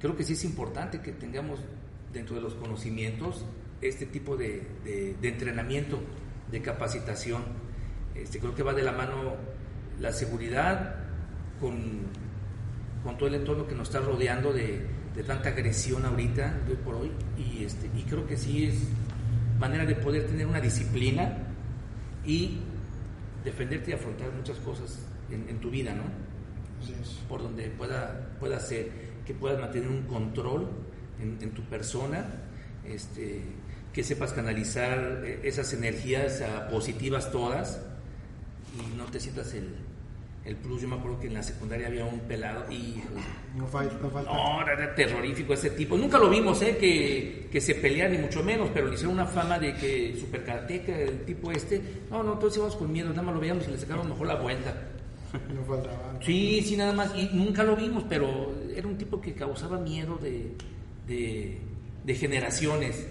creo 0.00 0.16
que 0.16 0.24
sí 0.24 0.32
es 0.32 0.44
importante 0.44 1.00
que 1.00 1.12
tengamos 1.12 1.60
dentro 2.12 2.34
de 2.36 2.40
los 2.42 2.54
conocimientos 2.54 3.44
este 3.82 4.06
tipo 4.06 4.36
de, 4.36 4.62
de- 4.84 5.14
de 5.20 5.28
entrenamiento, 5.28 5.98
de 6.50 6.62
capacitación. 6.62 7.42
Este, 8.14 8.38
creo 8.38 8.54
que 8.54 8.62
va 8.62 8.72
de 8.74 8.82
la 8.82 8.92
mano 8.92 9.34
la 10.00 10.12
seguridad 10.12 10.96
con, 11.60 12.00
con 13.04 13.18
todo 13.18 13.28
el 13.28 13.34
entorno 13.34 13.66
que 13.66 13.74
nos 13.74 13.88
está 13.88 14.00
rodeando 14.00 14.52
de, 14.52 14.86
de 15.14 15.22
tanta 15.22 15.50
agresión 15.50 16.04
ahorita, 16.04 16.60
de 16.66 16.72
hoy 16.72 16.78
por 16.84 16.94
hoy, 16.94 17.10
y, 17.38 17.64
este, 17.64 17.90
y 17.96 18.02
creo 18.02 18.26
que 18.26 18.36
sí 18.36 18.64
es 18.64 18.74
manera 19.58 19.84
de 19.84 19.94
poder 19.94 20.26
tener 20.26 20.46
una 20.46 20.60
disciplina 20.60 21.36
y 22.24 22.58
defenderte 23.44 23.90
y 23.90 23.94
afrontar 23.94 24.32
muchas 24.32 24.58
cosas 24.58 24.98
en, 25.30 25.48
en 25.48 25.58
tu 25.60 25.70
vida, 25.70 25.94
¿no? 25.94 26.04
Por 27.28 27.42
donde 27.42 27.68
pueda, 27.68 28.34
pueda 28.40 28.58
ser, 28.58 28.90
que 29.24 29.34
puedas 29.34 29.60
mantener 29.60 29.88
un 29.88 30.02
control 30.02 30.68
en, 31.20 31.38
en 31.40 31.50
tu 31.52 31.62
persona, 31.62 32.26
este, 32.84 33.42
que 33.92 34.02
sepas 34.02 34.32
canalizar 34.32 35.22
eh, 35.24 35.40
esas 35.44 35.72
energías 35.72 36.40
ah, 36.40 36.68
positivas 36.68 37.30
todas 37.30 37.80
y 38.74 38.96
no 38.96 39.04
te 39.04 39.20
sientas 39.20 39.52
el, 39.54 39.68
el 40.44 40.56
plus. 40.56 40.82
Yo 40.82 40.88
me 40.88 40.96
acuerdo 40.96 41.20
que 41.20 41.26
en 41.28 41.34
la 41.34 41.42
secundaria 41.42 41.86
había 41.86 42.04
un 42.04 42.20
pelado 42.20 42.70
y 42.70 43.00
No 43.56 43.66
falta, 43.66 43.96
no 44.02 44.10
falta. 44.10 44.32
no, 44.32 44.62
era, 44.62 44.94
terrorífico 44.94 45.54
ese 45.54 45.70
tipo. 45.70 45.96
Nunca 45.96 46.18
lo 46.18 46.28
vimos, 46.28 46.60
¿eh? 46.62 46.76
Que, 46.78 47.48
que 47.50 47.60
se 47.60 47.74
pelea, 47.76 48.08
ni 48.08 48.18
mucho 48.18 48.42
menos, 48.42 48.68
pero 48.74 48.86
le 48.88 48.94
hicieron 48.94 49.14
una 49.14 49.26
fama 49.26 49.58
de 49.58 49.74
que 49.74 50.16
super 50.18 50.44
karateca, 50.44 50.96
el 50.98 51.24
tipo 51.24 51.50
este. 51.52 51.80
No, 52.10 52.22
no, 52.22 52.38
todos 52.38 52.56
íbamos 52.56 52.76
con 52.76 52.92
miedo, 52.92 53.10
nada 53.10 53.22
más 53.22 53.34
lo 53.34 53.40
veíamos 53.40 53.66
y 53.68 53.70
le 53.70 53.78
sacaron 53.78 54.08
mejor 54.08 54.26
la 54.26 54.36
vuelta. 54.36 54.74
No 55.54 55.64
faltaba. 55.64 56.18
Sí, 56.20 56.60
sí, 56.62 56.76
nada 56.76 56.92
más. 56.92 57.10
Y 57.16 57.30
nunca 57.32 57.62
lo 57.62 57.74
vimos, 57.76 58.04
pero 58.08 58.52
era 58.74 58.86
un 58.86 58.98
tipo 58.98 59.20
que 59.20 59.32
causaba 59.32 59.78
miedo 59.78 60.16
de, 60.16 60.54
de, 61.06 61.58
de 62.04 62.14
generaciones. 62.14 63.06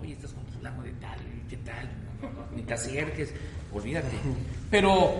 Oye, 0.00 0.14
estás 0.14 0.32
con 0.32 0.44
fulano 0.46 0.82
de 0.82 0.90
tal, 0.92 1.18
¿qué 1.48 1.56
tal? 1.58 1.88
No, 2.20 2.28
no, 2.30 2.34
no, 2.50 2.56
ni 2.56 2.62
te 2.62 2.74
acerques, 2.74 3.32
olvídate. 3.72 4.16
Pero 4.70 5.12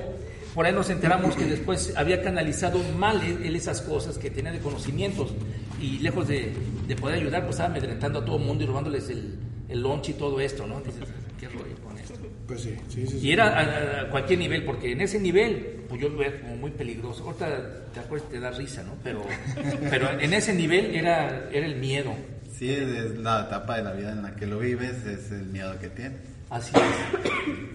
por 0.54 0.66
ahí 0.66 0.72
nos 0.72 0.90
enteramos 0.90 1.34
que 1.34 1.44
después 1.44 1.94
había 1.96 2.22
canalizado 2.22 2.78
mal 2.98 3.20
él 3.22 3.56
esas 3.56 3.80
cosas 3.80 4.18
que 4.18 4.30
tenía 4.30 4.52
de 4.52 4.58
conocimientos 4.58 5.32
y 5.80 5.98
lejos 5.98 6.28
de, 6.28 6.52
de 6.86 6.96
poder 6.96 7.18
ayudar, 7.20 7.42
pues 7.42 7.54
estaba 7.54 7.70
amedrentando 7.70 8.20
a 8.20 8.24
todo 8.24 8.36
el 8.36 8.44
mundo 8.44 8.64
y 8.64 8.66
robándoles 8.66 9.08
el, 9.08 9.34
el 9.68 9.80
lunch 9.80 10.10
y 10.10 10.12
todo 10.14 10.40
esto, 10.40 10.66
¿no? 10.66 10.80
Dices, 10.80 11.08
¿qué 11.40 11.48
rollo 11.48 11.76
con 11.82 11.96
esto? 11.98 12.14
Pues 12.46 12.60
sí, 12.60 12.76
sí, 12.88 13.06
sí. 13.06 13.18
sí. 13.18 13.26
Y 13.26 13.32
era 13.32 13.48
a, 13.48 14.02
a 14.02 14.10
cualquier 14.10 14.38
nivel, 14.38 14.64
porque 14.64 14.92
en 14.92 15.00
ese 15.00 15.18
nivel, 15.18 15.84
pues 15.88 16.00
yo 16.00 16.08
lo 16.08 16.18
veía 16.18 16.40
como 16.40 16.56
muy 16.56 16.70
peligroso. 16.70 17.24
Ahorita 17.24 17.86
te 17.92 18.00
acuerdas, 18.00 18.28
te 18.28 18.38
da 18.38 18.50
risa, 18.50 18.82
¿no? 18.82 18.92
Pero, 19.02 19.24
pero 19.90 20.20
en 20.20 20.32
ese 20.32 20.54
nivel 20.54 20.94
era, 20.94 21.48
era 21.50 21.66
el 21.66 21.76
miedo. 21.76 22.14
Sí, 22.52 22.70
es 22.70 23.18
la 23.18 23.46
etapa 23.46 23.78
de 23.78 23.82
la 23.82 23.92
vida 23.92 24.12
en 24.12 24.22
la 24.22 24.36
que 24.36 24.46
lo 24.46 24.58
vives, 24.58 25.04
es 25.06 25.32
el 25.32 25.46
miedo 25.46 25.78
que 25.80 25.88
tienes. 25.88 26.20
Así 26.50 26.72
es. 26.76 27.30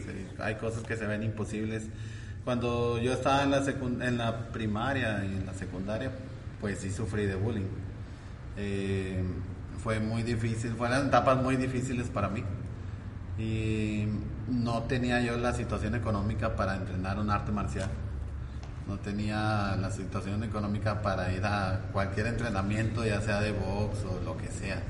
Sí, 0.05 0.11
hay 0.37 0.55
cosas 0.55 0.83
que 0.83 0.95
se 0.95 1.05
ven 1.07 1.23
imposibles. 1.23 1.83
Cuando 2.47 2.97
yo 2.97 3.11
estaba 3.11 3.43
en 3.43 3.51
la, 3.51 3.57
en 4.07 4.17
la 4.17 4.47
primaria 4.53 5.21
y 5.25 5.35
en 5.35 5.45
la 5.45 5.53
secundaria, 5.53 6.13
pues 6.61 6.79
sí 6.79 6.91
sufrí 6.91 7.25
de 7.25 7.35
bullying. 7.35 7.67
Eh, 8.55 9.21
fue 9.83 9.99
muy 9.99 10.23
difícil, 10.23 10.71
fueron 10.71 11.07
etapas 11.07 11.43
muy 11.43 11.57
difíciles 11.57 12.07
para 12.07 12.29
mí. 12.29 12.45
Y 13.37 14.05
no 14.47 14.83
tenía 14.83 15.19
yo 15.19 15.37
la 15.37 15.51
situación 15.51 15.95
económica 15.95 16.55
para 16.55 16.77
entrenar 16.77 17.19
un 17.19 17.31
arte 17.31 17.51
marcial. 17.51 17.89
No 18.87 18.97
tenía 18.97 19.75
la 19.75 19.91
situación 19.91 20.41
económica 20.45 21.01
para 21.01 21.33
ir 21.33 21.43
a 21.43 21.89
cualquier 21.91 22.27
entrenamiento, 22.27 23.03
ya 23.03 23.19
sea 23.19 23.41
de 23.41 23.51
box 23.51 24.05
o 24.05 24.23
lo 24.23 24.37
que 24.37 24.47
sea. 24.47 24.81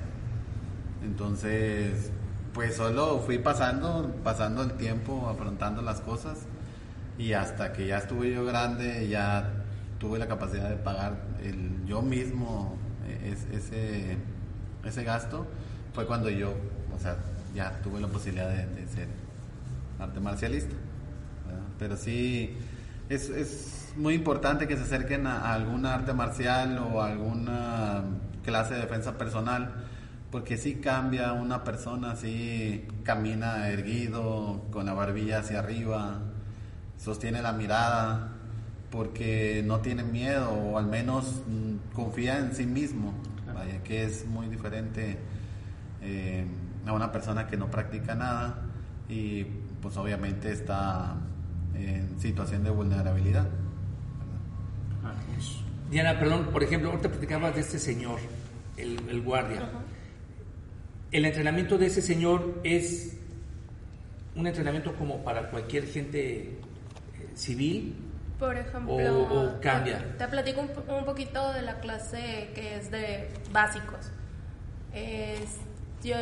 Entonces, 1.03 2.11
pues 2.53 2.75
solo 2.75 3.23
fui 3.25 3.39
pasando, 3.39 4.15
pasando 4.23 4.61
el 4.61 4.73
tiempo, 4.73 5.27
afrontando 5.27 5.81
las 5.81 6.01
cosas 6.01 6.37
y 7.17 7.33
hasta 7.33 7.73
que 7.73 7.87
ya 7.87 7.97
estuve 7.97 8.31
yo 8.33 8.45
grande, 8.45 9.07
ya 9.07 9.49
tuve 9.99 10.19
la 10.19 10.27
capacidad 10.27 10.69
de 10.69 10.75
pagar 10.75 11.17
el, 11.43 11.85
yo 11.85 12.01
mismo 12.01 12.77
es- 13.23 13.47
ese, 13.51 14.17
ese 14.85 15.03
gasto, 15.03 15.47
fue 15.93 16.05
cuando 16.05 16.29
yo, 16.29 16.53
o 16.95 16.99
sea, 16.99 17.17
ya 17.55 17.79
tuve 17.81 17.99
la 17.99 18.07
posibilidad 18.07 18.49
de, 18.49 18.87
ser 18.87 19.07
arte 19.99 20.19
marcialista. 20.19 20.75
Pero 21.79 21.95
sí, 21.97 22.55
es, 23.09 23.29
es 23.29 23.93
muy 23.95 24.13
importante 24.15 24.67
que 24.67 24.75
se 24.77 24.83
acerquen 24.83 25.27
a, 25.27 25.53
alguna 25.53 25.95
arte 25.95 26.13
marcial 26.13 26.77
o 26.79 27.01
alguna 27.01 28.03
clase 28.43 28.75
de 28.75 28.81
defensa 28.81 29.17
personal, 29.17 29.73
porque 30.31 30.57
sí 30.57 30.75
cambia 30.75 31.33
una 31.33 31.63
persona, 31.63 32.15
sí 32.15 32.85
camina 33.03 33.69
erguido, 33.69 34.65
con 34.71 34.85
la 34.85 34.93
barbilla 34.93 35.39
hacia 35.39 35.59
arriba, 35.59 36.19
sostiene 36.97 37.41
la 37.41 37.53
mirada, 37.53 38.37
porque 38.91 39.63
no 39.65 39.79
tiene 39.79 40.03
miedo 40.03 40.49
o 40.51 40.77
al 40.77 40.87
menos 40.87 41.43
mm, 41.47 41.93
confía 41.93 42.39
en 42.39 42.53
sí 42.53 42.65
mismo, 42.65 43.13
vaya, 43.53 43.83
que 43.83 44.05
es 44.05 44.25
muy 44.25 44.47
diferente 44.47 45.17
eh, 46.01 46.45
a 46.85 46.93
una 46.93 47.11
persona 47.11 47.47
que 47.47 47.57
no 47.57 47.69
practica 47.69 48.15
nada 48.15 48.63
y 49.09 49.43
pues 49.81 49.97
obviamente 49.97 50.51
está 50.51 51.17
en 51.75 52.19
situación 52.19 52.63
de 52.63 52.69
vulnerabilidad. 52.69 53.47
Diana, 55.89 56.19
perdón, 56.19 56.49
por 56.51 56.63
ejemplo, 56.63 56.89
ahorita 56.89 57.09
platicabas 57.09 57.55
de 57.55 57.61
este 57.61 57.79
señor, 57.79 58.19
el, 58.75 59.07
el 59.09 59.21
guardia. 59.21 59.69
El 61.11 61.23
entrenamiento 61.23 61.77
de 61.77 61.85
ese 61.85 62.01
señor 62.01 62.59
es 62.63 63.17
un 64.35 64.47
entrenamiento 64.47 64.93
como 64.95 65.23
para 65.23 65.49
cualquier 65.49 65.87
gente 65.87 66.59
civil. 67.37 67.95
Por 68.39 68.55
ejemplo, 68.57 68.93
O- 68.93 69.45
o 69.55 69.61
cambia. 69.61 69.97
Te, 69.99 70.05
te 70.05 70.27
platico 70.27 70.61
un, 70.61 70.71
un 70.95 71.05
poquito 71.05 71.53
de 71.53 71.61
la 71.63 71.79
clase 71.79 72.51
que 72.53 72.75
es 72.77 72.91
de 72.91 73.29
básicos. 73.51 74.11
Es- 74.93 75.57
yo, 76.03 76.15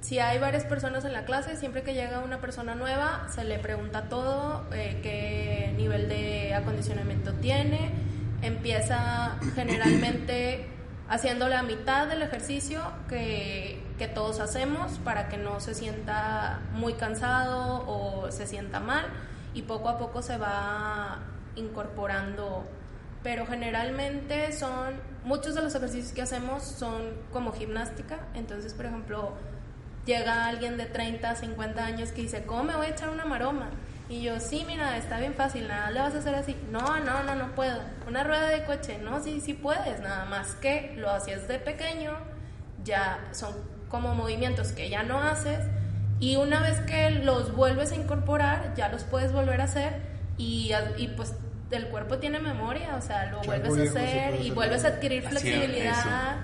si 0.00 0.18
hay 0.18 0.38
varias 0.38 0.64
personas 0.64 1.04
en 1.04 1.12
la 1.12 1.24
clase, 1.24 1.56
siempre 1.56 1.82
que 1.82 1.94
llega 1.94 2.18
una 2.20 2.40
persona 2.40 2.74
nueva, 2.74 3.26
se 3.32 3.44
le 3.44 3.58
pregunta 3.60 4.08
todo, 4.08 4.64
eh, 4.72 4.98
qué 5.02 5.72
nivel 5.76 6.08
de 6.08 6.54
acondicionamiento 6.54 7.32
tiene. 7.34 7.90
Empieza 8.42 9.36
generalmente 9.54 10.66
haciendo 11.08 11.48
la 11.48 11.62
mitad 11.62 12.08
del 12.08 12.22
ejercicio 12.22 12.82
que, 13.08 13.80
que 13.98 14.08
todos 14.08 14.40
hacemos 14.40 14.98
para 15.04 15.28
que 15.28 15.36
no 15.36 15.60
se 15.60 15.74
sienta 15.74 16.60
muy 16.72 16.94
cansado 16.94 17.84
o 17.86 18.30
se 18.32 18.46
sienta 18.48 18.80
mal 18.80 19.04
y 19.54 19.62
poco 19.62 19.88
a 19.88 19.98
poco 19.98 20.22
se 20.22 20.36
va 20.36 21.20
incorporando. 21.56 22.66
Pero 23.22 23.46
generalmente 23.46 24.52
son 24.52 24.94
muchos 25.24 25.54
de 25.54 25.62
los 25.62 25.74
ejercicios 25.74 26.12
que 26.12 26.22
hacemos 26.22 26.62
son 26.62 27.02
como 27.32 27.52
gimnástica. 27.52 28.20
Entonces 28.34 28.74
por 28.74 28.86
ejemplo 28.86 29.32
llega 30.04 30.46
alguien 30.46 30.76
de 30.76 30.86
30 30.86 31.34
50 31.36 31.84
años 31.84 32.10
que 32.10 32.22
dice 32.22 32.44
¿cómo 32.44 32.64
me 32.64 32.76
voy 32.76 32.86
a 32.86 32.90
echar 32.90 33.08
una 33.10 33.24
maroma? 33.24 33.70
y 34.08 34.20
yo 34.22 34.40
sí 34.40 34.64
mira 34.66 34.98
está 34.98 35.18
bien 35.20 35.32
fácil 35.34 35.68
nada 35.68 35.90
le 35.90 36.00
vas 36.00 36.14
a 36.14 36.18
hacer 36.18 36.34
así. 36.34 36.56
No 36.70 36.98
no 37.00 37.22
no 37.22 37.34
no 37.34 37.54
puedo. 37.54 37.80
Una 38.06 38.24
rueda 38.24 38.48
de 38.48 38.64
coche. 38.64 38.98
No 38.98 39.22
sí 39.22 39.40
sí 39.40 39.54
puedes 39.54 40.00
nada 40.00 40.24
más 40.26 40.54
que 40.56 40.94
lo 40.96 41.10
hacías 41.10 41.48
de 41.48 41.58
pequeño 41.58 42.12
ya 42.84 43.28
son 43.32 43.54
como 43.88 44.14
movimientos 44.14 44.72
que 44.72 44.88
ya 44.88 45.02
no 45.02 45.20
haces 45.20 45.60
y 46.22 46.36
una 46.36 46.62
vez 46.62 46.78
que 46.80 47.10
los 47.10 47.54
vuelves 47.54 47.90
a 47.92 47.96
incorporar, 47.96 48.72
ya 48.76 48.88
los 48.88 49.02
puedes 49.04 49.32
volver 49.32 49.60
a 49.60 49.64
hacer 49.64 49.92
y, 50.38 50.70
y 50.96 51.08
pues 51.08 51.34
el 51.72 51.88
cuerpo 51.88 52.18
tiene 52.18 52.38
memoria, 52.38 52.94
o 52.96 53.02
sea, 53.02 53.26
lo 53.32 53.40
Chango 53.40 53.46
vuelves 53.68 53.72
a 53.72 53.82
viejo, 53.82 53.96
sí 53.98 54.04
hacer 54.04 54.40
y 54.46 54.50
vuelves 54.52 54.84
a 54.84 54.88
adquirir 54.88 55.22
flexibilidad 55.24 56.36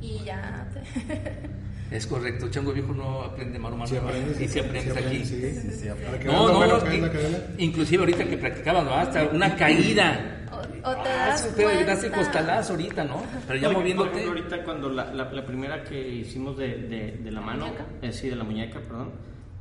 y 0.00 0.18
ya. 0.24 0.66
te- 0.74 1.52
Es 1.96 2.06
correcto, 2.06 2.48
Chango 2.50 2.72
Viejo 2.72 2.92
no 2.94 3.22
aprende 3.22 3.58
maroma 3.58 3.86
Sí 3.86 3.94
nueva. 3.94 4.08
aprendes, 4.10 4.36
Sí, 4.38 4.48
sí 4.48 4.58
aprendes 4.60 4.94
sí 4.94 5.04
aquí. 5.04 5.24
sí. 5.24 5.40
Sí, 5.60 5.70
sí, 5.72 5.88
que 6.20 6.24
No, 6.24 6.48
no, 6.48 6.66
no, 6.66 6.78
que 6.82 6.88
la 6.88 6.94
in- 6.96 7.08
cadena. 7.08 7.38
inclusive 7.58 8.00
ahorita 8.00 8.24
que 8.24 8.36
practicabas, 8.38 8.84
¿no? 8.84 8.94
hasta 8.94 9.24
una 9.24 9.54
caída 9.56 10.38
O 10.84 10.90
te 11.02 11.08
Ah, 11.08 11.26
das 11.28 11.54
te 11.54 11.84
das 11.84 12.04
el 12.04 12.12
costalazo 12.12 12.72
ahorita, 12.72 13.04
¿no? 13.04 13.22
Pero 13.46 13.58
ya 13.60 13.68
Oye, 13.68 13.74
por 13.74 13.82
moviéndote. 13.82 14.10
ejemplo, 14.10 14.30
ahorita 14.32 14.64
cuando 14.64 14.88
la, 14.90 15.12
la- 15.14 15.30
la 15.32 15.44
primera 15.46 15.82
que 15.84 16.08
hicimos 16.08 16.56
de, 16.56 16.76
de- 16.76 17.12
de 17.18 17.30
la 17.30 17.40
mano, 17.40 17.66
muñeca? 17.66 17.86
eh, 18.02 18.12
sí, 18.12 18.28
de 18.28 18.36
la 18.36 18.44
muñeca, 18.44 18.80
perdón, 18.80 19.10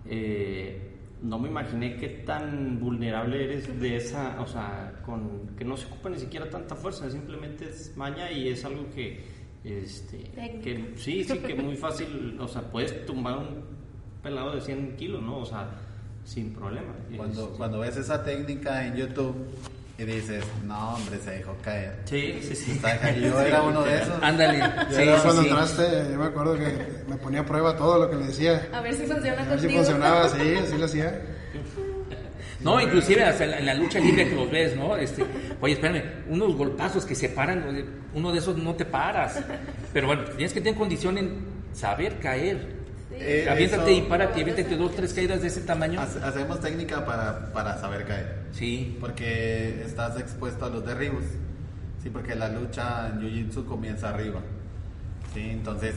eh, 0.05 0.87
no 1.21 1.37
me 1.37 1.49
imaginé 1.49 1.95
qué 1.97 2.07
tan 2.25 2.79
vulnerable 2.79 3.43
eres 3.43 3.79
de 3.79 3.95
esa, 3.97 4.41
o 4.41 4.47
sea, 4.47 4.93
con 5.05 5.55
que 5.55 5.63
no 5.63 5.77
se 5.77 5.85
ocupa 5.85 6.09
ni 6.09 6.17
siquiera 6.17 6.49
tanta 6.49 6.75
fuerza, 6.75 7.09
simplemente 7.11 7.69
es 7.69 7.95
maña 7.95 8.31
y 8.31 8.47
es 8.49 8.65
algo 8.65 8.89
que, 8.95 9.23
este, 9.63 10.17
Técnica. 10.33 10.61
que 10.63 10.93
sí, 10.97 11.23
sí, 11.23 11.37
que 11.37 11.53
muy 11.53 11.75
fácil, 11.75 12.35
o 12.39 12.47
sea, 12.47 12.63
puedes 12.63 13.05
tumbar 13.05 13.37
un 13.37 13.63
pelado 14.23 14.55
de 14.55 14.61
100 14.61 14.95
kilos, 14.97 15.21
¿no? 15.21 15.37
O 15.39 15.45
sea, 15.45 15.69
sin 16.23 16.51
problema. 16.53 16.93
Cuando, 17.15 17.43
Este, 17.43 17.57
cuando 17.57 17.79
ves 17.79 17.97
esa 17.97 18.23
técnica 18.23 18.85
en 18.87 18.95
YouTube 18.95 19.35
y 20.09 20.15
dices, 20.15 20.43
no, 20.65 20.95
hombre, 20.95 21.19
se 21.23 21.31
dejó 21.31 21.55
caer. 21.63 21.93
Sí, 22.05 22.39
sí, 22.41 22.55
sí. 22.55 22.81
Yo 23.21 23.39
era 23.41 23.61
uno 23.63 23.83
de 23.83 24.01
esos. 24.01 24.21
Ándale. 24.23 24.59
Yo 24.59 24.95
Sí, 24.95 25.01
era 25.03 25.15
sí, 25.17 25.21
cuando 25.23 25.41
sí. 25.43 25.47
entraste, 25.49 25.83
yo 26.11 26.17
me 26.17 26.25
acuerdo 26.25 26.55
que 26.57 26.87
me 27.07 27.15
ponía 27.17 27.41
a 27.41 27.45
prueba 27.45 27.75
todo 27.77 27.99
lo 27.99 28.09
que 28.09 28.15
le 28.15 28.27
decía. 28.27 28.67
A 28.73 28.81
ver 28.81 28.93
si 28.93 29.05
funciona 29.05 29.41
A 29.41 29.45
ver 29.45 29.59
si 29.59 29.65
contigo. 29.67 29.83
funcionaba, 29.83 30.29
sí, 30.29 30.55
sí 30.69 30.77
lo 30.77 30.85
hacía. 30.85 31.21
No, 32.63 32.79
inclusive 32.79 33.23
hasta 33.23 33.43
en 33.57 33.65
la, 33.65 33.73
lucha 33.73 33.99
libre 33.99 34.29
que 34.29 34.35
los 34.35 34.51
ves, 34.51 34.75
¿no? 34.75 34.95
Este, 34.95 35.25
oye, 35.61 35.73
espérame, 35.73 36.03
unos 36.29 36.55
golpazos 36.55 37.05
que 37.05 37.15
se 37.15 37.29
paran, 37.29 37.65
uno 38.13 38.31
de 38.31 38.37
esos 38.37 38.55
no 38.55 38.75
te 38.75 38.85
paras. 38.85 39.39
Pero 39.91 40.05
bueno, 40.05 40.25
tienes 40.25 40.53
que 40.53 40.61
tener 40.61 40.77
condición 40.77 41.17
en 41.17 41.39
saber 41.73 42.19
caer. 42.19 42.80
Eh, 43.23 43.47
aviéntate 43.49 43.91
eso- 43.91 44.05
y 44.05 44.09
párate, 44.09 44.41
aviéntate 44.41 44.75
dos, 44.77 44.95
tres 44.95 45.13
caídas 45.13 45.41
de 45.41 45.47
ese 45.47 45.61
tamaño. 45.61 46.01
Hace- 46.01 46.19
Hacemos 46.23 46.59
técnica 46.59 47.05
para, 47.05 47.51
para 47.53 47.77
saber 47.79 48.05
caer. 48.05 48.35
Sí. 48.51 48.97
Porque 48.99 49.83
estás 49.85 50.19
expuesto 50.19 50.65
a 50.65 50.69
los 50.69 50.85
derribos. 50.85 51.23
Sí, 52.01 52.09
porque 52.09 52.35
la 52.35 52.49
lucha 52.49 53.09
en 53.09 53.21
Jiu-Jitsu 53.21 53.65
comienza 53.65 54.09
arriba. 54.09 54.39
Sí, 55.33 55.49
entonces 55.51 55.95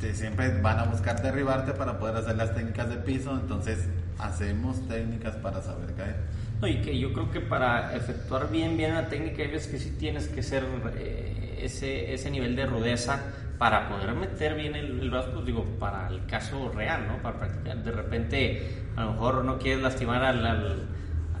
te- 0.00 0.14
siempre 0.14 0.60
van 0.60 0.78
a 0.80 0.84
buscar 0.84 1.22
derribarte 1.22 1.72
para 1.72 1.98
poder 1.98 2.16
hacer 2.16 2.36
las 2.36 2.54
técnicas 2.54 2.88
de 2.90 2.96
piso. 2.96 3.30
Entonces 3.40 3.86
hacemos 4.18 4.86
técnicas 4.88 5.36
para 5.36 5.62
saber 5.62 5.94
caer. 5.94 6.16
No, 6.60 6.66
y 6.66 6.80
que 6.80 6.98
yo 6.98 7.12
creo 7.12 7.30
que 7.30 7.40
para 7.40 7.94
efectuar 7.94 8.50
bien 8.50 8.76
bien 8.76 8.92
la 8.94 9.06
técnica 9.08 9.42
hay 9.42 9.48
veces 9.48 9.68
que 9.70 9.78
sí 9.78 9.94
tienes 9.96 10.26
que 10.26 10.42
ser 10.42 10.64
eh, 10.96 11.60
ese, 11.62 12.12
ese 12.12 12.30
nivel 12.32 12.56
de 12.56 12.66
rudeza 12.66 13.20
para 13.58 13.88
poder 13.88 14.12
meter 14.14 14.54
bien 14.54 14.74
el, 14.76 15.00
el 15.00 15.10
brazo, 15.10 15.32
pues 15.32 15.46
digo, 15.46 15.64
para 15.80 16.08
el 16.08 16.24
caso 16.26 16.70
real, 16.74 17.06
¿no? 17.08 17.20
Para 17.22 17.38
practicar. 17.38 17.82
De 17.82 17.90
repente, 17.92 18.84
a 18.96 19.04
lo 19.04 19.12
mejor 19.12 19.44
no 19.44 19.58
quieres 19.58 19.82
lastimar 19.82 20.22
al, 20.24 20.46
al- 20.46 20.86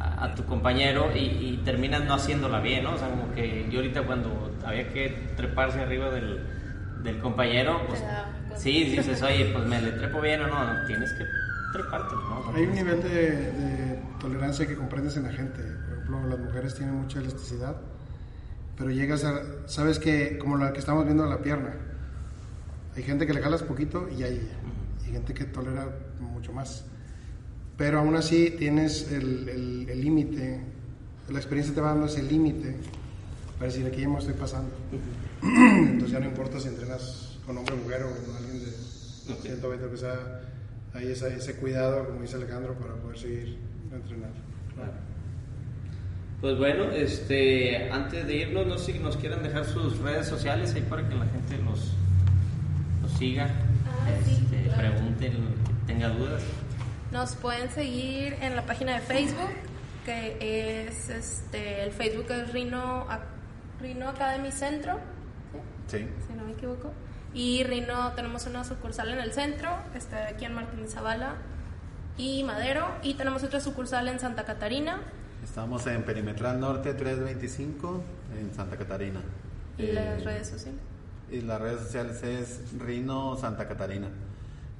a, 0.00 0.24
a 0.24 0.34
tu 0.34 0.44
compañero 0.44 1.10
y, 1.14 1.18
y 1.18 1.62
terminas 1.64 2.04
no 2.04 2.14
haciéndola 2.14 2.60
bien, 2.60 2.84
¿no? 2.84 2.94
O 2.94 2.98
sea, 2.98 3.08
como 3.10 3.32
que 3.34 3.68
yo 3.70 3.78
ahorita 3.80 4.02
cuando 4.02 4.52
había 4.64 4.88
que 4.92 5.32
treparse 5.36 5.80
arriba 5.80 6.10
del, 6.10 6.40
del 7.02 7.18
compañero, 7.20 7.82
pues 7.86 8.02
sí, 8.56 8.84
dices, 8.84 9.22
oye, 9.22 9.50
pues 9.52 9.64
me 9.66 9.80
le 9.80 9.92
trepo 9.92 10.20
bien 10.20 10.40
o 10.42 10.46
no, 10.48 10.86
tienes 10.86 11.12
que 11.12 11.24
trepártelo, 11.72 12.20
¿no? 12.22 12.52
Hay 12.54 12.64
un 12.64 12.74
nivel 12.74 13.02
de, 13.02 13.52
de 13.52 13.98
tolerancia 14.20 14.66
que 14.66 14.74
comprendes 14.76 15.16
en 15.16 15.24
la 15.24 15.32
gente. 15.32 15.62
Por 15.62 15.92
ejemplo, 15.98 16.28
las 16.28 16.38
mujeres 16.38 16.74
tienen 16.74 16.94
mucha 16.96 17.20
elasticidad, 17.20 17.76
pero 18.76 18.90
llegas 18.90 19.24
a, 19.24 19.40
sabes 19.66 19.98
que, 19.98 20.38
como 20.38 20.56
la 20.56 20.72
que 20.72 20.78
estamos 20.78 21.04
viendo 21.04 21.24
en 21.24 21.30
la 21.30 21.38
pierna, 21.42 21.74
hay 22.96 23.02
gente 23.02 23.26
que 23.26 23.32
le 23.34 23.40
jalas 23.40 23.62
poquito 23.62 24.08
y 24.16 24.22
hay, 24.22 24.40
hay 25.04 25.12
gente 25.12 25.34
que 25.34 25.44
tolera 25.44 25.88
mucho 26.20 26.52
más. 26.52 26.84
Pero 27.76 28.00
aún 28.00 28.16
así 28.16 28.54
tienes 28.58 29.10
el 29.12 29.86
límite, 30.00 30.60
la 31.28 31.38
experiencia 31.38 31.74
te 31.74 31.80
va 31.80 31.90
dando 31.90 32.06
ese 32.06 32.22
límite 32.22 32.74
para 33.58 33.70
decir 33.70 33.86
aquí 33.86 34.00
ya 34.00 34.08
me 34.08 34.18
estoy 34.18 34.34
pasando. 34.34 34.70
Entonces 35.42 36.10
ya 36.10 36.18
no 36.20 36.26
importa 36.26 36.58
si 36.60 36.68
entrenas 36.68 37.38
con 37.46 37.56
hombre 37.58 37.74
o 37.74 37.76
mujer 37.78 38.02
o 38.02 38.10
con 38.26 38.36
alguien 38.36 38.60
de 38.64 38.70
120 39.42 39.86
o 39.86 39.90
que 39.90 39.96
sea, 39.96 40.40
hay 40.94 41.08
esa- 41.12 41.28
ese 41.28 41.54
cuidado, 41.56 42.06
como 42.06 42.22
dice 42.22 42.36
Alejandro, 42.36 42.74
para 42.74 42.94
poder 42.94 43.18
seguir 43.18 43.58
entrenando. 43.92 44.36
Pues 46.40 46.56
bueno, 46.56 46.90
este, 46.92 47.90
antes 47.90 48.26
de 48.26 48.36
irnos, 48.36 48.66
no 48.66 48.78
sé 48.78 48.92
si 48.92 48.98
nos 49.00 49.16
quieran 49.16 49.42
dejar 49.42 49.64
sus 49.64 49.98
redes 49.98 50.26
sociales 50.28 50.72
ahí 50.74 50.82
para 50.88 51.08
que 51.08 51.14
la 51.14 51.26
gente 51.26 51.58
los, 51.64 51.92
siga, 53.16 53.46
Ah, 53.86 54.10
sí, 54.24 54.32
este, 54.52 54.68
claro. 54.68 54.78
pregunten, 54.94 55.32
que 55.32 55.86
tenga 55.86 56.08
dudas. 56.10 56.42
Nos 57.12 57.34
pueden 57.36 57.70
seguir 57.70 58.36
en 58.40 58.54
la 58.56 58.62
página 58.66 58.94
de 58.94 59.00
Facebook, 59.00 59.50
que 60.04 60.86
es 60.88 61.08
este 61.08 61.82
el 61.84 61.92
Facebook 61.92 62.26
es 62.30 62.52
Rino, 62.52 63.06
Rino 63.80 64.08
Academy 64.08 64.50
Centro, 64.52 64.98
¿sí? 65.88 65.98
Sí. 65.98 66.06
si 66.28 66.34
no 66.34 66.44
me 66.44 66.52
equivoco. 66.52 66.92
Y 67.34 67.62
Rino, 67.64 68.12
tenemos 68.12 68.46
una 68.46 68.64
sucursal 68.64 69.10
en 69.10 69.18
el 69.20 69.32
centro, 69.32 69.70
está 69.94 70.28
aquí 70.28 70.44
en 70.44 70.54
Martín 70.54 70.88
Zavala 70.88 71.34
y 72.16 72.42
Madero. 72.44 72.88
Y 73.02 73.14
tenemos 73.14 73.42
otra 73.44 73.60
sucursal 73.60 74.08
en 74.08 74.18
Santa 74.18 74.44
Catarina. 74.44 75.00
Estamos 75.44 75.86
en 75.86 76.02
Perimetral 76.02 76.58
Norte 76.58 76.94
325 76.94 78.02
en 78.38 78.54
Santa 78.54 78.76
Catarina. 78.76 79.20
Y 79.78 79.84
Eh, 79.84 79.92
las 79.92 80.24
redes 80.24 80.48
sociales. 80.48 80.80
Y 81.30 81.42
las 81.42 81.60
redes 81.60 81.80
sociales 81.82 82.22
es 82.22 82.62
Rino 82.78 83.36
Santa 83.36 83.68
Catarina. 83.68 84.08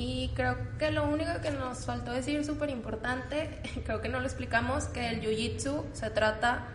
Y 0.00 0.30
creo 0.34 0.56
que 0.78 0.90
lo 0.90 1.04
único 1.04 1.42
que 1.42 1.50
nos 1.50 1.84
faltó 1.84 2.12
decir 2.12 2.42
súper 2.42 2.70
importante, 2.70 3.60
creo 3.84 4.00
que 4.00 4.08
no 4.08 4.18
lo 4.18 4.24
explicamos, 4.24 4.84
que 4.84 5.10
el 5.10 5.20
jiu-jitsu 5.20 5.84
se 5.92 6.08
trata, 6.08 6.68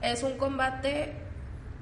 es 0.00 0.22
un 0.22 0.38
combate 0.38 1.12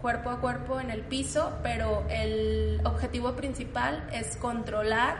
cuerpo 0.02 0.30
a 0.30 0.40
cuerpo 0.40 0.80
en 0.80 0.90
el 0.90 1.02
piso, 1.02 1.56
pero 1.62 2.04
el 2.10 2.80
objetivo 2.84 3.36
principal 3.36 4.04
es 4.12 4.36
controlar 4.36 5.18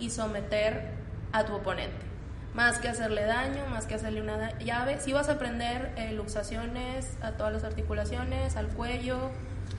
y 0.00 0.10
someter 0.10 0.90
a 1.30 1.44
tu 1.44 1.54
oponente. 1.54 2.04
Más 2.52 2.78
que 2.78 2.88
hacerle 2.88 3.22
daño, 3.22 3.64
más 3.70 3.86
que 3.86 3.94
hacerle 3.94 4.22
una 4.22 4.58
llave. 4.58 4.98
Si 4.98 5.12
vas 5.12 5.28
a 5.28 5.34
aprender 5.34 5.92
eh, 5.96 6.12
luxaciones 6.14 7.16
a 7.22 7.30
todas 7.32 7.52
las 7.52 7.62
articulaciones, 7.62 8.56
al 8.56 8.66
cuello, 8.66 9.30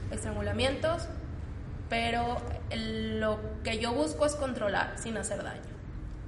estrangulamientos, 0.09 1.09
pero 1.89 2.37
lo 2.75 3.39
que 3.63 3.79
yo 3.79 3.93
busco 3.93 4.25
es 4.25 4.35
controlar 4.35 4.97
sin 4.97 5.17
hacer 5.17 5.43
daño. 5.43 5.61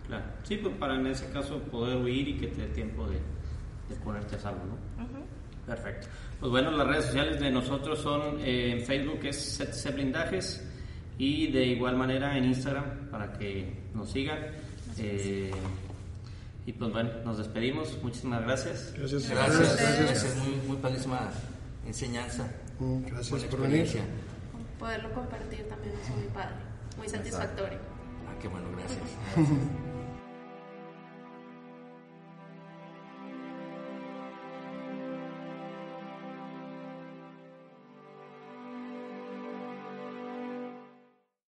Claro. 0.08 0.26
Sí, 0.44 0.58
pues 0.58 0.76
para 0.76 0.96
en 0.96 1.08
ese 1.08 1.30
caso 1.32 1.60
poder 1.60 1.98
huir 1.98 2.28
y 2.28 2.38
que 2.38 2.48
te 2.48 2.62
dé 2.62 2.68
tiempo 2.68 3.08
de, 3.08 3.20
de 3.90 3.96
ponerte 4.04 4.36
a 4.36 4.40
salvo, 4.40 4.62
¿no? 4.66 5.06
Perfecto. 5.66 6.08
Pues 6.40 6.52
bueno, 6.52 6.72
las 6.72 6.88
redes 6.88 7.06
sociales 7.06 7.40
de 7.40 7.50
nosotros 7.50 8.00
son 8.00 8.40
eh, 8.40 8.74
en 8.74 8.82
Facebook 8.86 9.20
es 9.24 9.58
CTC 9.58 9.96
Blindajes 9.96 10.64
y 11.18 11.52
de 11.52 11.66
igual 11.66 11.96
manera 11.96 12.38
en 12.38 12.46
Instagram 12.46 13.10
para 13.10 13.34
que 13.34 13.74
nos 13.94 14.12
sigan. 14.12 14.40
Eh, 14.98 15.52
y 16.68 16.74
pues 16.74 16.92
bueno, 16.92 17.10
nos 17.24 17.38
despedimos. 17.38 17.98
Muchísimas 18.04 18.44
gracias. 18.44 18.94
Gracias. 18.98 19.30
Gracias, 19.30 19.78
gracias. 19.78 20.36
Muy, 20.38 20.56
muy 20.68 20.78
padrísima 20.78 21.32
enseñanza. 21.86 22.48
Mm, 22.80 23.06
Gracias 23.06 23.44
por 23.46 23.62
venir. 23.62 23.88
Poderlo 24.80 25.14
compartir 25.14 25.68
también 25.70 25.96
es 26.02 26.10
muy 26.10 26.28
padre, 26.34 26.56
muy 26.98 27.08
satisfactorio. 27.08 27.80
Ah, 28.28 28.36
qué 28.42 28.48
bueno, 28.48 28.68
gracias. 28.76 29.02